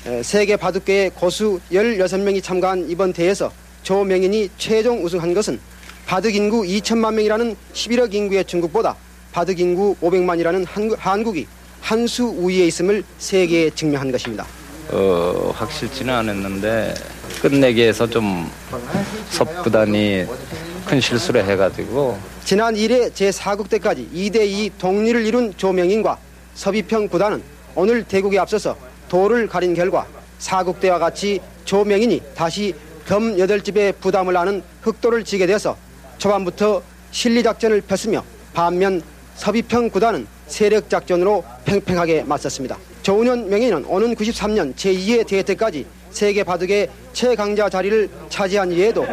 [0.05, 3.51] 에, 세계 바둑계의 고수 16명이 참가한 이번 대회에서
[3.83, 5.59] 조명인이 최종 우승한 것은
[6.05, 8.95] 바둑 인구 2천만 명이라는 11억 인구의 중국보다
[9.31, 10.65] 바둑 인구 500만이라는
[10.97, 11.45] 한국 이
[11.81, 14.45] 한 수 우위에 있음을 세계에 증명한 것입니다.
[14.89, 16.93] 어, 확실치는 않았는데
[17.41, 18.49] 끝내기에서 좀
[19.29, 20.25] 섭구단이
[20.85, 22.17] 큰 실수를 해가지고.
[22.43, 26.17] 지난 1회 제4국 때까지 2대2 동률을 이룬 조명인과
[26.55, 27.43] 서비평 구단은
[27.75, 28.75] 오늘 대국에 앞서서
[29.09, 30.05] 도를 가린 결과
[30.39, 32.73] 4국 때와 같이 조명인이 다시
[33.07, 35.77] 검 8집의 부담을 안은 흑도를 지게 되어서
[36.17, 39.01] 초반부터 실리작전을 폈으며 반면
[39.35, 42.77] 서비평 구단은 세력 작전으로 팽팽하게 맞섰습니다.
[43.03, 49.05] 조은현 명예는 오는 93년 제2회 대회 때까지 세계 바둑의 최강자 자리를 차지한 이에도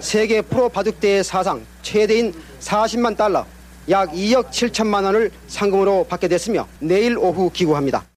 [0.00, 3.44] 세계 프로 바둑 대회 사상 최대인 40만 달러
[3.88, 8.11] 약 2억 7천만 원을 상금으로 받게 됐으며 내일 오후 기구합니다.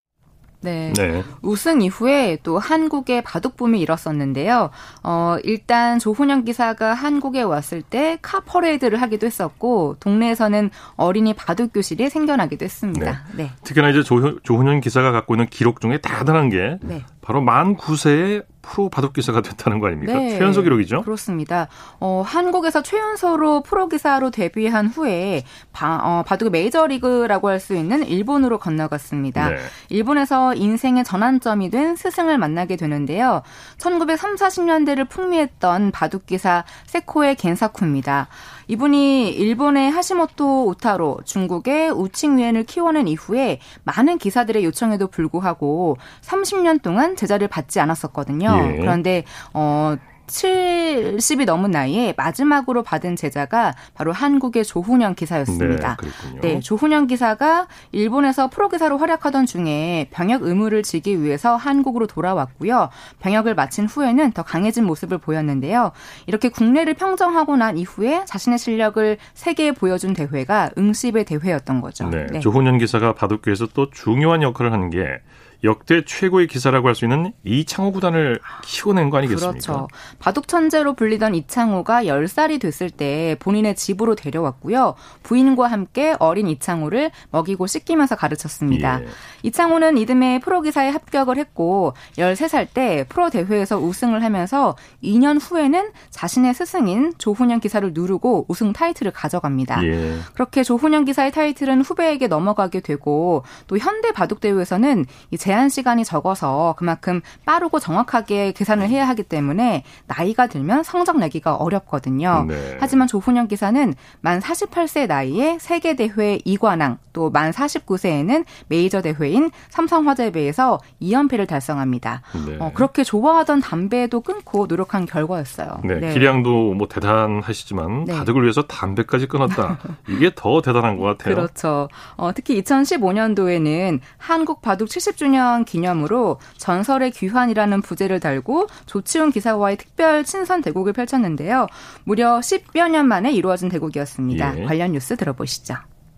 [0.66, 0.94] 네.
[0.94, 1.24] 네.
[1.42, 4.72] 우승 이후에 또 한국의 바둑붐이 일었었는데요.
[5.04, 12.10] 어, 일단 조훈현 기사가 한국에 왔을 때 카 퍼레이드를 하기도 했었고 동네에서는 어린이 바둑 교실이
[12.10, 13.24] 생겨나기도 했습니다.
[13.36, 13.52] 네.
[13.64, 17.04] 특히나 이제 조, 조훈현 기사가 갖고 있는 기록 중에 대단한 게 네.
[17.26, 20.14] 바로 만 9세의 프로 바둑 기사가 됐다는 거 아닙니까?
[20.14, 21.02] 최연소 기록이죠.
[21.04, 21.68] 그렇습니다.
[22.00, 28.60] 어, 한국에서 최연소로 프로 기사로 데뷔한 후에 바, 어, 바둑의 메이저리그라고 할 수 있는 일본으로
[28.60, 29.50] 건너갔습니다.
[29.50, 29.56] 네.
[29.90, 33.42] 일본에서 인생의 전환점이 된 스승을 만나게 되는데요.
[33.78, 38.28] 1930, 40년대를 풍미했던 바둑 기사 세코의 겐사쿠입니다.
[38.68, 47.48] 이분이 일본의 하시모토 우타로, 중국의 우칭위엔을 키워낸 이후에 많은 기사들의 요청에도 불구하고 30년 동안 제자를
[47.48, 48.74] 받지 않았었거든요.
[48.74, 48.78] 예.
[48.78, 49.24] 그런데
[49.54, 49.96] 어
[50.28, 55.98] 70이 넘은 나이에 마지막으로 받은 제자가 바로 한국의 조훈현 기사였습니다.
[56.36, 56.40] 네.
[56.42, 62.90] 네, 조훈현 기사가 일본에서 프로 기사로 활약하던 중에 병역 의무를 지기 위해서 한국으로 돌아왔고요.
[63.20, 65.92] 병역을 마친 후에는 더 강해진 모습을 보였는데요.
[66.28, 72.10] 이렇게 국내를 평정하고 난 이후에 자신의 실력을 세계에 보여준 대회가 응시배 대회였던 거죠.
[72.10, 72.40] 네.
[72.40, 75.20] 조훈현 기사가 바둑계에서 또 중요한 역할을 하는 게
[75.64, 79.52] 역대 최고의 기사라고 할 수 있는 이창호 구단을 키워낸 거 아니겠습니까?
[79.52, 79.88] 그렇죠.
[80.20, 84.96] 바둑 천재로 불리던 이창호가 10살이 됐을 때 본인의 집으로 데려왔고요.
[85.24, 89.02] 부인과 함께 어린 이창호를 먹이고 씻기면서 가르쳤습니다.
[89.02, 89.08] 예.
[89.44, 96.54] 이창호는 이듬해 프로 기사에 합격을 했고 13살 때 프로 대회에서 우승을 하면서 2년 후에는 자신의
[96.54, 99.84] 스승인 조훈현 기사를 누르고 우승 타이틀을 가져갑니다.
[99.86, 100.18] 예.
[100.34, 106.74] 그렇게 조훈현 기사의 타이틀은 후배에게 넘어가게 되고 또 현대 바둑 대회에서는 이 제한 시간이 적어서
[106.76, 112.46] 그만큼 빠르고 정확하게 계산을 해야 하기 때문에 나이가 들면 성적 내기가 어렵거든요.
[112.48, 112.78] 네.
[112.80, 120.80] 하지만 조훈현 기사는 만 48세 나이에 세계 대회 2관왕 또 만 49세에는 메이저 대회인 삼성화재배에서
[121.02, 122.22] 2연패를 달성합니다.
[122.48, 122.58] 네.
[122.60, 125.82] 어, 그렇게 좋아하던 담배도 끊고 노력한 결과였어요.
[125.84, 126.14] 네, 네.
[126.14, 128.14] 기량도 뭐 대단하시지만 네.
[128.14, 129.80] 가족을 위해서 담배까지 끊었다.
[130.08, 131.36] 이게 더 대단한 것 같아요.
[131.36, 131.90] 그렇죠.
[132.16, 135.35] 어, 특히 2015년도에는 한국 바둑 70주년
[135.66, 141.68] 기념으로 전설의 귀환이라는 부제를 달고 조치훈 기사와의 특별 친선 대국을 펼쳤는데요.
[142.04, 144.60] 무려 10여 년 만에 이루어진 대국이었습니다.
[144.60, 144.64] 예.
[144.66, 145.76] 관련 뉴스 들어보시죠.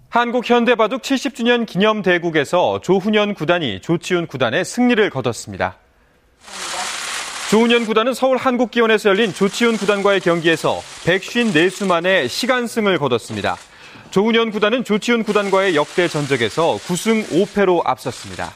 [0.10, 5.75] 한국 현대바둑 70주년 기념 대국에서 조훈현 구단이 조치훈 구단의 승리를 거뒀습니다.
[7.49, 13.56] 조훈현 구단은 서울 한국기원에서 열린 조치훈 구단과의 경기에서 154수 만에 시간승을 거뒀습니다.
[14.12, 18.51] 조훈현 구단은 조치훈 구단과의 역대 전적에서 9승 5패로 앞섰습니다.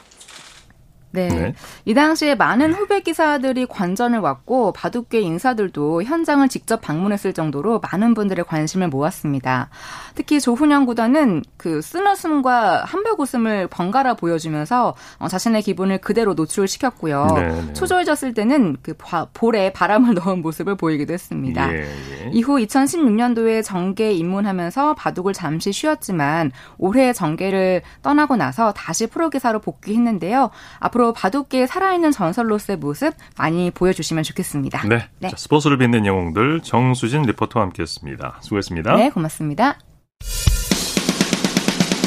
[1.11, 1.27] 네.
[1.27, 1.53] 네.
[1.85, 8.45] 이 당시에 많은 후배 기사들이 관전을 왔고 바둑계 인사들도 현장을 직접 방문했을 정도로 많은 분들의
[8.45, 9.69] 관심을 모았습니다.
[10.15, 17.27] 특히 조훈영 구단은 그 쓰너숨과 한벽 웃음을 번갈아 보여주면서 어, 자신의 기분을 그대로 노출시켰고요.
[17.35, 17.73] 네, 네.
[17.73, 18.95] 초조해졌을 때는 그
[19.33, 21.73] 볼에 바람을 넣은 모습을 보이기도 했습니다.
[21.73, 22.29] 예, 예.
[22.31, 30.49] 이후 2016년도에 정계 입문하면서 바둑을 잠시 쉬었지만 올해 정계를 떠나고 나서 다시 프로 기사로 복귀했는데요.
[30.79, 34.87] 앞으로 앞으로 바둑계의 살아있는 전설로서의 모습 많이 보여주시면 좋겠습니다.
[34.87, 35.07] 네.
[35.17, 35.29] 네.
[35.29, 38.37] 자, 스포츠를 빛낸 영웅들 정수진 리포터와 함께했습니다.
[38.41, 38.95] 수고했습니다.
[38.95, 39.79] 네, 고맙습니다.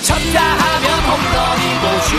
[0.03, 2.17] 쳤다 하면 홈런이고 슛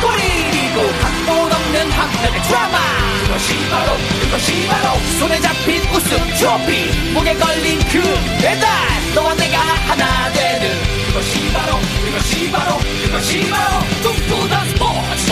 [0.00, 2.78] 골이고 각본 없는 한편의 드라마
[3.26, 8.00] 그것이 바로 그것이 바로 손에 잡힌 우승 트로피 목에 걸린 그
[8.40, 8.68] 배달
[9.14, 15.31] 너와 내가 하나 되는 그것이 바로 그것이 바로 그것이 바로 꿈꾸던 스포츠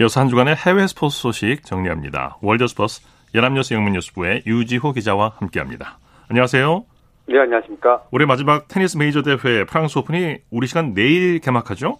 [0.00, 2.38] 이어서 한 주간의 해외 스포츠 소식 정리합니다.
[2.42, 3.02] 월드스포츠
[3.34, 5.98] 연합뉴스 영문뉴스부의 유지호 기자와 함께합니다.
[6.30, 6.84] 안녕하세요.
[7.26, 8.04] 네, 안녕하십니까.
[8.10, 11.98] 올해 마지막 테니스 메이저 대회 프랑스 오픈이 우리 시간 내일 개막하죠?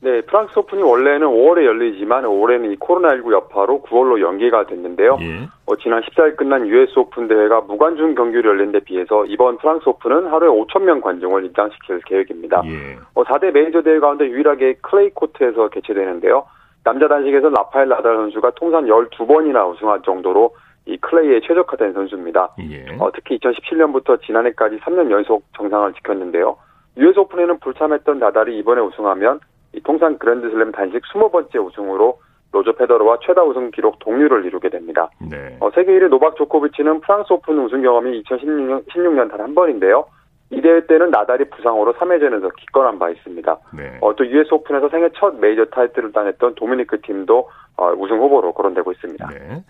[0.00, 5.16] 네, 프랑스 오픈이 원래는 5월에 열리지만 올해는 이 코로나19 여파로 9월로 연기가 됐는데요.
[5.20, 5.48] 예.
[5.66, 10.32] 어, 지난 14일 끝난 US 오픈 대회가 무관중 경기를 열린 데 비해서 이번 프랑스 오픈은
[10.32, 12.62] 하루에 5천 명 관중을 입장시킬 계획입니다.
[12.66, 12.98] 예.
[13.14, 16.44] 어, 4대 메이저 대회 가운데 유일하게 클레이 코트에서 개최되는데요.
[16.86, 22.50] 남자 단식에서 라파엘 나달 선수가 통산 12번이나 우승할 정도로 이 클레이에 최적화된 선수입니다.
[22.70, 22.96] 예.
[23.00, 26.56] 어, 특히 2017년부터 지난해까지 3년 연속 정상을 지켰는데요.
[26.96, 29.40] US 오픈에는 불참했던 나달이 이번에 우승하면
[29.72, 32.20] 이 통산 그랜드슬램 단식 20번째 우승으로
[32.52, 35.10] 로저 페더러와 최다 우승 기록 동률을 이루게 됩니다.
[35.28, 35.56] 네.
[35.58, 40.04] 어, 세계 1위 노박 조코비치는 프랑스 오픈 우승 경험이 2016년 16년 단 한 번인데요.
[40.50, 43.58] 이 대회 때는 나달이 부상으로 3회전에서 기권한 바 있습니다.
[43.76, 43.98] 네.
[44.00, 48.92] 어, 또 US 오픈에서 생애 첫 메이저 타이틀을 따냈던 도미니크 팀도 어, 우승 후보로 거론되고
[48.92, 49.28] 있습니다.
[49.28, 49.64] 네.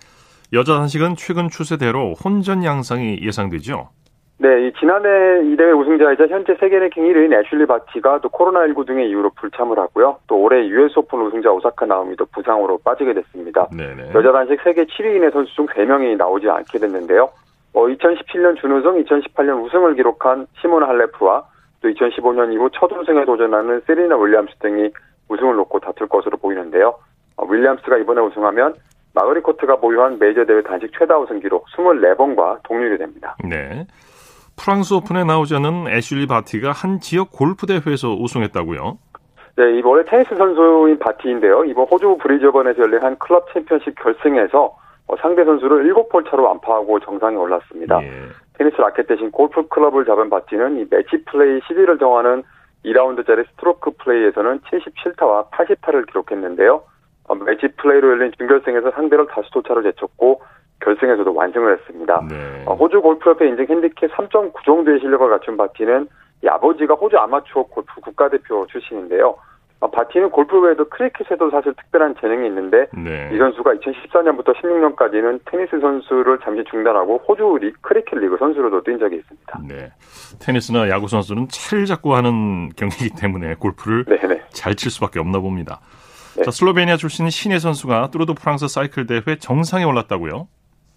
[0.53, 3.89] 여자 단식은 최근 추세대로 혼전 양상이 예상되죠?
[4.39, 5.09] 네, 이 지난해
[5.51, 10.19] 이 대회 우승자이자 현재 세계 랭킹 1위인 애슐리 바티가 또 코로나19 등의 이유로 불참을 하고요.
[10.27, 13.67] 또 올해 US 오픈 우승자 오사카 나오미도 부상으로 빠지게 됐습니다.
[13.75, 14.13] 네네.
[14.15, 17.31] 여자 단식 세계 7위 이내의 선수 중 3명이 나오지 않게 됐는데요.
[17.77, 21.45] 어, 2017년 준우승, 2018년 우승을 기록한 시몬 할레프와
[21.83, 24.91] 또 2015년 이후 첫 우승에 도전하는 세리나 윌리엄스 등이
[25.29, 26.95] 우승을 놓고 다툴 것으로 보이는데요.
[27.37, 28.77] 어, 윌리엄스가 이번에 우승하면
[29.13, 33.37] 마거릿 코트가 보유한 메이저 대회 단식 최다 우승 기록 24번과 동률이 됩니다.
[33.45, 33.87] 네.
[34.57, 38.99] 프랑스 오픈에 않은 애슐리 바티가 한 지역 골프 대회에서 우승했다고요?
[39.57, 41.67] 네, 이번에 테니스 선수인 바티인데요.
[41.67, 44.86] 이번 호주 브리즈번에서 열린 한 클럽 챔피언십 결승에서 어,
[45.21, 48.03] 상대 선수를 7홀 차로 완파하고 정상에 올랐습니다.
[48.03, 48.11] 예.
[48.55, 52.43] 테니스 라켓 대신 골프 클럽을 잡은 바티는 이 매치 플레이 1위를 정하는
[52.85, 56.83] 2라운드짜리 스트로크 플레이에서는 77타와 80타를 기록했는데요.
[57.29, 60.43] 어, 매치 플레이로 열린 준결승에서 상대를 다섯 홀 차로 제쳤고
[60.81, 62.23] 결승에서도 완승을 했습니다.
[62.29, 62.65] 네.
[62.67, 66.09] 어, 호주 골프협회 인증 핸디캡 3.9 정도의 실력을 갖춘 바티는
[66.45, 69.37] 이 아버지가 호주 아마추어 골프 국가대표 출신인데요.
[69.87, 73.31] 어, 바티는 골프 외에도 크리켓에도 사실 특별한 재능이 있는데 네.
[73.33, 79.17] 이 선수가 2014년부터 16년까지는 테니스 선수를 잠시 중단하고 호주 리, 크리켓 리그 선수로도 뛴 적이
[79.17, 79.61] 있습니다.
[79.69, 79.93] 네.
[80.41, 84.43] 테니스나 야구 선수는 차를 잡고 하는 경기이기 때문에 골프를 네, 네.
[84.51, 85.81] 잘 칠 수밖에 없나 봅니다.
[86.37, 86.43] 네.
[86.43, 90.49] 자, 슬로베니아 출신 신예 선수가 뚜르드 프랑스 사이클 대회 정상에 올랐다고요?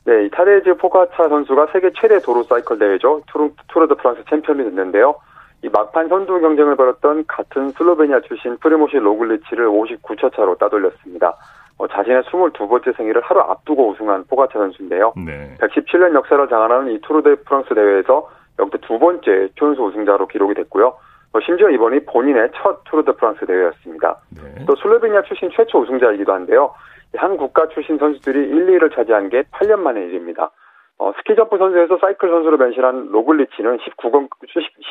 [0.05, 3.21] 네, 이 타데이 포가차 선수가 세계 최대 도로 사이클 대회죠.
[3.27, 5.15] 투르, 투르드 프랑스 챔피언이 됐는데요.
[5.61, 11.35] 이 막판 선두 경쟁을 벌였던 같은 슬로베니아 출신 프리모시 로글리치를 59초 차로 따돌렸습니다.
[11.77, 15.13] 어, 자신의 22번째 생일을 하루 앞두고 우승한 포가차 선수인데요.
[15.25, 15.55] 네.
[15.59, 20.95] 117년 역사를 자랑하는 이 투르 데 프랑스 대회에서 역대 두 번째 최연소 우승자로 기록이 됐고요.
[21.31, 24.17] 어, 심지어 이번이 본인의 첫 투르 데 프랑스 대회였습니다.
[24.41, 24.65] 네.
[24.65, 26.73] 또 슬로베니아 출신 최초 우승자이기도 한데요.
[27.15, 30.51] 한 국가 출신 선수들이 1, 2위를 차지한 게 8년 만의 일입니다.
[30.99, 34.27] 어, 스키점프 선수에서 사이클 선수로 변신한 로글리치는 19군,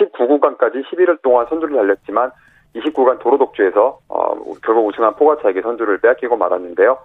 [0.00, 2.30] 19구간까지 11일 동안 선두를 달렸지만
[2.74, 6.98] 20구간 도로 독주에서 어, 결국 우승한 포가차에게 선두를 빼앗기고 말았는데요.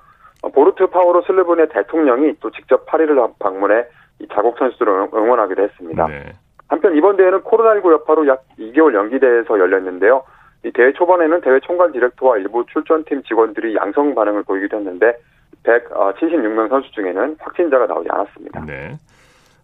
[0.43, 3.85] 어, 보루트 파호르 슬로베니아 대통령이 또 직접 파리를 방문해
[4.19, 6.07] 이 자국 선수들을 응원하기도 했습니다.
[6.07, 6.33] 네.
[6.69, 10.23] 한편 이번 대회는 코로나19 여파로 약 2개월 연기돼서 열렸는데요.
[10.65, 15.17] 이 대회 초반에는 대회 총괄 디렉터와 일부 출전팀 직원들이 양성 반응을 보이기도 했는데
[15.63, 18.65] 176명 선수 중에는 확진자가 나오지 않았습니다.
[18.65, 18.97] 네.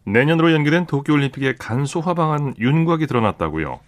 [0.06, 3.80] 내년으로 연기된 도쿄올림픽의 간소화 방안 윤곽이 드러났다고요.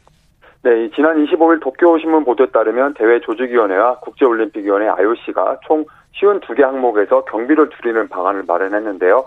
[0.63, 8.08] 네, 지난 25일 도쿄신문 보도에 따르면 대회 조직위원회와 국제올림픽위원회 IOC가 총 52개 항목에서 경비를 줄이는
[8.10, 9.26] 방안을 마련했는데요.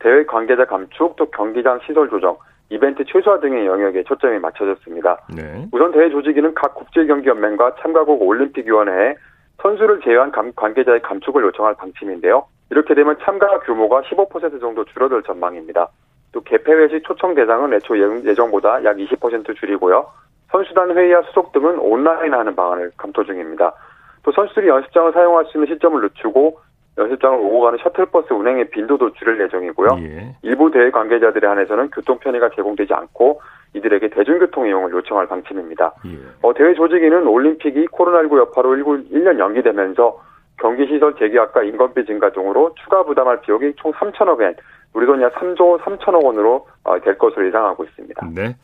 [0.00, 2.36] 대회 관계자 감축, 또 경기장 시설 조정,
[2.70, 5.18] 이벤트 최소화 등의 영역에 초점이 맞춰졌습니다.
[5.34, 5.66] 네.
[5.70, 9.14] 우선 대회 조직위는 각 국제경기연맹과 참가국 올림픽위원회에
[9.62, 12.46] 선수를 제외한 관계자의 감축을 요청할 방침인데요.
[12.70, 15.88] 이렇게 되면 참가 규모가 15% 정도 줄어들 전망입니다.
[16.32, 20.06] 또 개폐회 시 초청 대상은 애초 예정보다 약 20% 줄이고요.
[20.50, 23.72] 선수단 회의와 수속 등은 온라인 하는 방안을 검토 중입니다.
[24.22, 26.58] 또 선수들이 연습장을 사용할 수 있는 시점을 늦추고
[26.96, 29.88] 연습장을 오고 가는 셔틀버스 운행의 빈도도 줄일 예정이고요.
[29.98, 30.36] 예.
[30.42, 33.40] 일부 대회 관계자들에 한해서는 교통 편의가 제공되지 않고
[33.74, 35.92] 이들에게 대중교통 이용을 요청할 방침입니다.
[36.06, 36.18] 예.
[36.42, 40.22] 어, 대회 조직위는 올림픽이 코로나19 여파로 1년 연기되면서
[40.58, 44.54] 경기시설 재계약과 인건비 증가 등으로 추가 부담할 비용이 총 3천억 엔,
[44.92, 48.28] 우리 돈약 3조 3천억 원으로 어, 될 것으로 예상하고 있습니다.
[48.32, 48.54] 네.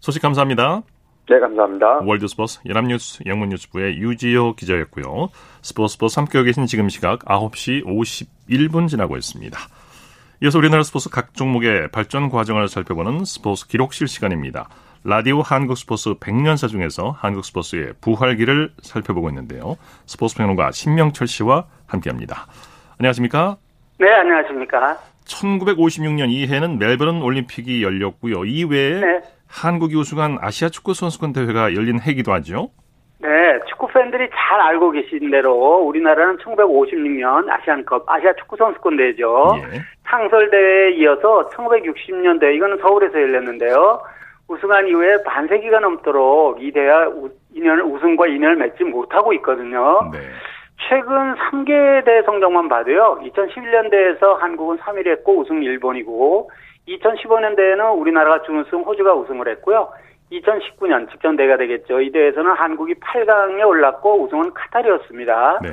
[0.00, 0.82] 소식 감사합니다.
[1.30, 2.00] 네, 감사합니다.
[2.04, 5.28] 월드스포츠 연합뉴스 영문뉴스부의 유지호 기자였고요.
[5.62, 9.56] 스포츠버스 함께하고 계신 지금 시각 9시 51분 지나고 있습니다.
[10.42, 14.68] 이어서 우리나라 스포츠 각 종목의 발전 과정을 살펴보는 스포츠 기록실 시간입니다.
[15.04, 19.76] 라디오 한국 스포츠 100년사 중에서 한국 스포츠의 부활기를 살펴보고 있는데요.
[20.06, 22.48] 스포츠 평론가 신명철 씨와 함께합니다.
[22.98, 23.56] 안녕하십니까?
[24.00, 24.98] 네, 안녕하십니까?
[25.26, 28.44] 1956년 이해는 멜버른 올림픽이 열렸고요.
[28.46, 29.20] 이외에 네.
[29.50, 32.70] 한국이 우승한 아시아 축구 선수권 대회가 열린 해기도 하죠.
[33.18, 33.28] 네,
[33.68, 39.56] 축구 팬들이 잘 알고 계신 대로 우리나라는 1956년 아시안컵 아시아 축구 선수권 대회죠.
[39.58, 39.80] 예.
[40.08, 44.00] 창설 대회에 이어서 1960년대 이거는 서울에서 열렸는데요.
[44.48, 46.90] 우승한 이후에 반세기가 넘도록 이 대회
[47.54, 50.10] 인연을 우승과 인연을 맺지 못하고 있거든요.
[50.12, 50.18] 네.
[50.88, 53.20] 최근 3개 대 성적만 봐도요.
[53.22, 56.50] 2011년대에서 한국은 3위를 했고 우승 일본이고
[56.88, 59.90] 2015년대에는 우리나라가 준우승 호주가 우승을 했고요.
[60.32, 62.00] 2019년 직전 대회가 되겠죠.
[62.00, 65.58] 이 대회에서는 한국이 8강에 올랐고 우승은 카타르였습니다.
[65.62, 65.68] 네.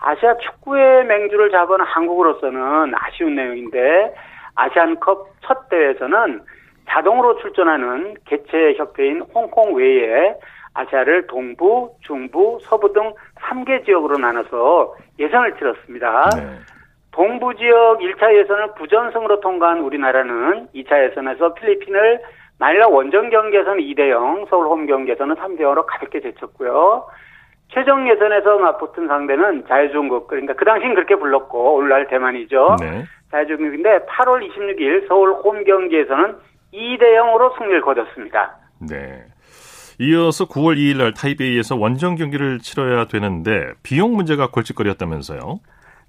[0.00, 4.14] 아시아 축구의 맹주를 잡은 한국으로서는 아쉬운 내용인데
[4.54, 6.42] 아시안컵 첫 대회에서는
[6.88, 10.34] 자동으로 출전하는 개최 협회인 홍콩 외에
[10.74, 16.30] 아시아를 동부, 중부, 서부 등 3개 지역으로 나눠서 예선을 치렀습니다.
[16.36, 16.77] 네.
[17.18, 22.20] 동부 지역 1차 예선을 부전승으로 통과한 우리나라는 2차 예선에서 필리핀을
[22.60, 27.06] 만일라 원정 경기에서는 2대 0, 서울 홈 경기에서는 3대 0으로 가볍게 제쳤고요.
[27.74, 32.76] 최종 예선에서 맞붙은 상대는 자유중국, 그러니까 그 당시엔 그렇게 불렀고 오늘날 대만이죠.
[32.80, 33.02] 네.
[33.32, 36.36] 자유중국인데 8월 26일 서울 홈 경기에서는
[36.72, 38.58] 2대 0으로 승리를 거뒀습니다.
[38.88, 39.24] 네.
[39.98, 45.58] 이어서 9월 2일 날 타이베이에서 원정 경기를 치러야 되는데 비용 문제가 골칫거리였다면서요.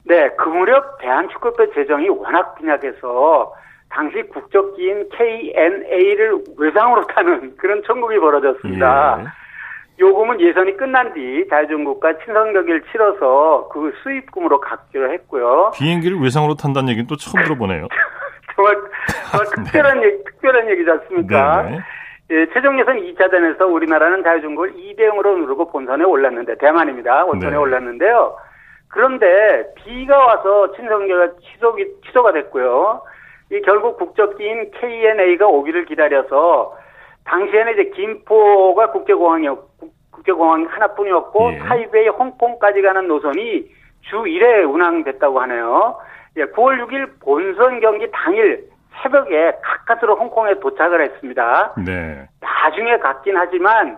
[0.10, 3.54] 네, 그 무렵 대한축구협회 재정이 워낙 빈약해서
[3.90, 9.20] 당시 국적기인 KNA를 외상으로 타는 그런 천국이 벌어졌습니다.
[9.22, 9.26] 예.
[10.00, 15.72] 요금은 예선이 끝난 뒤 자유중국과 친선 경기를 치러서 그 수입금으로 갚기로 했고요.
[15.76, 17.88] 비행기를 외상으로 탄다는 얘기는 또 처음 들어보네요.
[18.56, 18.78] 정말,
[19.30, 21.64] 정말 특별한 얘기, 특별한 얘기지 않습니까?
[21.64, 21.80] 네, 네.
[22.32, 27.26] 예, 최종 예선 2차전에서 우리나라는 자유중국을 2대 0으로 누르고 본선에 올랐는데 대만입니다.
[27.26, 27.58] 원선에 네.
[27.58, 28.36] 올랐는데요.
[28.90, 33.02] 그런데 비가 와서 친선계가 취소기, 취소가 됐고요.
[33.52, 36.78] 이 결국 국적기인 KNA가 오기를 기다려서
[37.26, 39.60] 당시에는 이제 김포가 국제공항이었
[40.12, 41.58] 국제공항 하나뿐이었고 예.
[41.60, 43.66] 타이베이 홍콩까지 가는 노선이
[44.02, 45.98] 주 1회 운항됐다고 하네요.
[46.38, 48.68] 예, 9월 6일 본선 경기 당일
[49.02, 51.74] 새벽에 가까스로 홍콩에 도착을 했습니다.
[51.86, 52.28] 네.
[52.42, 53.98] 나중에 갔긴 하지만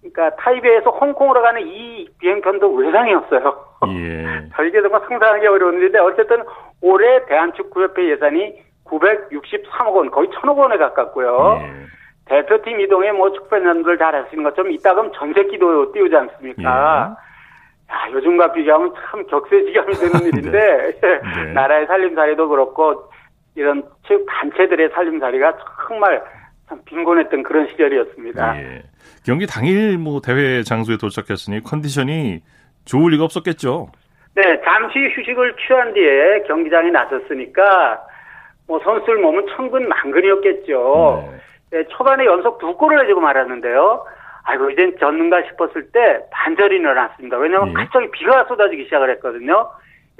[0.00, 3.64] 그러니까 타이베이에서 홍콩으로 가는 이 비행편도 외상이었어요.
[3.88, 4.48] 예.
[5.08, 6.42] 상상하기 어려운 일인데 어쨌든
[6.80, 11.60] 올해 대한축구협회 예산이 963억 원, 거의 1000억 원에 가깝고요.
[11.62, 11.70] 예.
[12.26, 17.16] 대표팀 이동에 뭐 축구팬분들 잘 아시는 것처럼 이따금 전세기도 띄우지 않습니까?
[17.90, 21.46] 야, 요즘과 비교하면 참 격세지감이 드는 일인데 네.
[21.52, 23.10] 나라의 살림살이도 그렇고
[23.56, 25.54] 이런 체육 단체들의 살림살이가
[25.88, 26.22] 정말
[26.70, 28.62] 참 빈곤했던 그런 시절이었습니다.
[28.62, 28.82] 예.
[29.26, 32.42] 경기 당일 뭐 대회 장소에 도착했으니 컨디션이
[32.84, 33.90] 좋을 리가 없었겠죠.
[34.36, 38.00] 네, 잠시 휴식을 취한 뒤에 경기장에 나섰으니까
[38.68, 41.28] 뭐 선수들 몸은 천근 만근이었겠죠.
[41.32, 41.78] 네.
[41.78, 44.04] 네, 초반에 연속 두 골을 내주고 말았는데요.
[44.44, 47.36] 아이고 이젠 졌는가 싶었을 때 반절이 일어났습니다.
[47.36, 47.74] 왜냐하면 네.
[47.74, 49.68] 갑자기 비가 쏟아지기 시작을 했거든요.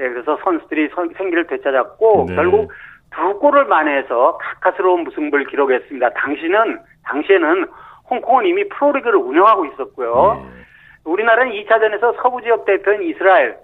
[0.00, 2.34] 예, 그래서 선수들이 생기를 되찾았고 네.
[2.34, 2.72] 결국
[3.10, 6.10] 두 골을 만회해서 가까스러운 무승부를 기록했습니다.
[6.10, 7.66] 당시는 당시에는
[8.08, 10.42] 홍콩은 이미 프로리그를 운영하고 있었고요.
[10.44, 10.60] 네.
[11.04, 13.56] 우리나라는 2차전에서 서부 지역 대표인 이스라엘.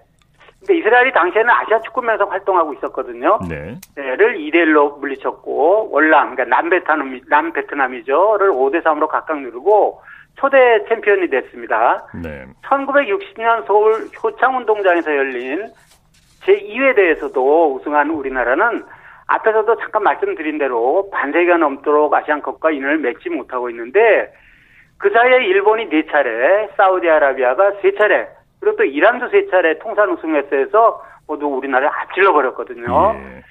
[0.61, 3.39] 근데 이스라엘이 당시에는 아시아 축구면에서 활동하고 있었거든요.
[3.49, 3.79] 네.
[3.95, 10.01] 를 2대 1로 물리쳤고 월남 그러니까 남베트남 남베트남이죠를 5대 3으로 각각 누르고
[10.37, 12.07] 초대 챔피언이 됐습니다.
[12.23, 12.47] 네.
[12.65, 15.67] 1960년 서울 효창 운동장에서 열린
[16.43, 18.85] 제2회 대회에서도 우승한 우리나라는
[19.29, 24.33] 앞에서도 잠깐 말씀드린 대로 반세기가 넘도록 아시안컵과 인연을 맺지 못하고 있는데
[24.99, 28.29] 그 사이에 일본이 네 차례, 사우디아라비아가 세 차례,
[28.61, 33.15] 그리고 또 이란도 세 차례 통산 우승했어서 모두 우리나라를 앞질러 버렸거든요.
[33.15, 33.43] 예.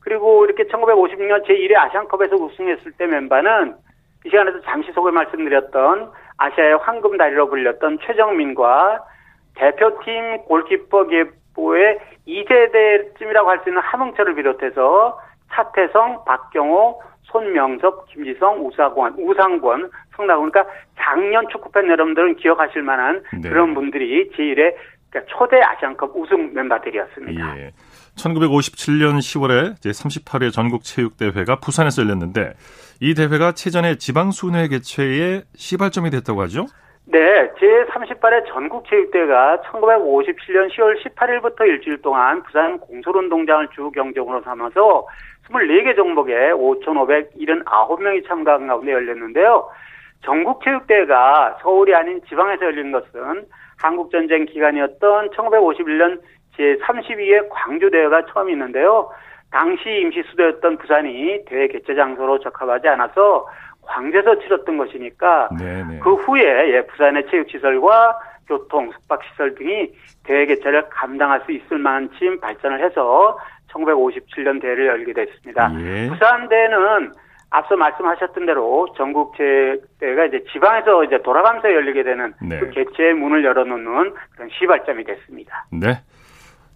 [0.00, 3.74] 그리고 이렇게 1956년 제1회 아시안컵에서 우승했을 때 멤버는
[4.24, 9.04] 이 시간에서 잠시 소개 말씀드렸던 아시아의 황금 다리로 불렸던 최정민과
[9.54, 11.04] 대표팀 골키퍼
[11.60, 15.18] 계보의 2세대쯤이라고 할 수 있는 함흥철을 비롯해서
[15.52, 20.66] 차태성, 박경호, 손명섭, 김지성, 우사권, 우상권, 성나고 그러니까
[20.98, 23.48] 작년 축구팬 여러분들은 기억하실 만한 네.
[23.48, 24.74] 그런 분들이 제1회
[25.10, 27.58] 그러니까 초대 아시안컵 우승 멤버들이었습니다.
[27.58, 27.70] 예.
[28.16, 32.54] 1957년 10월에 제38회 전국체육대회가 부산에서 열렸는데
[33.00, 36.66] 이 대회가 체전의 지방순회 개최에 시발점이 됐다고 하죠?
[37.12, 45.08] 네, 제38회 전국체육대회가 1957년 10월 18일부터 일주일 동안 부산 공설운동장을 주 경정으로 삼아서
[45.48, 49.68] 24개 종목에 5,579명이 참가한 가운데 열렸는데요.
[50.24, 53.44] 전국체육대회가 서울이 아닌 지방에서 열린 것은
[53.78, 56.20] 한국전쟁 기간이었던 1951년
[56.56, 59.10] 제32회 광주대회가 처음 있는데요.
[59.50, 63.48] 당시 임시 수도였던 부산이 대회 개최 장소로 적합하지 않아서
[63.82, 66.00] 광주에서 치렀던 것이니까 네네.
[66.00, 69.92] 그 후에 예, 부산의 체육시설과 교통, 숙박시설 등이
[70.24, 73.38] 대회 개최를 감당할 수 있을 만큼 발전을 해서
[73.72, 75.72] 1957년 대회를 열게 됐습니다.
[75.80, 76.08] 예.
[76.08, 77.12] 부산대는
[77.50, 82.60] 앞서 말씀하셨던 대로 전국체대회가 이제 지방에서 이제 돌아가면서 열리게 되는 네.
[82.60, 85.66] 그 개최의 문을 열어놓는 그런 시발점이 됐습니다.
[85.72, 86.00] 네.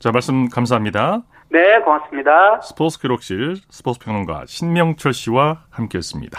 [0.00, 1.22] 자, 말씀 감사합니다.
[1.48, 2.60] 네, 고맙습니다.
[2.60, 6.38] 스포츠 기록실 스포츠 평론가 신명철 씨와 함께했습니다.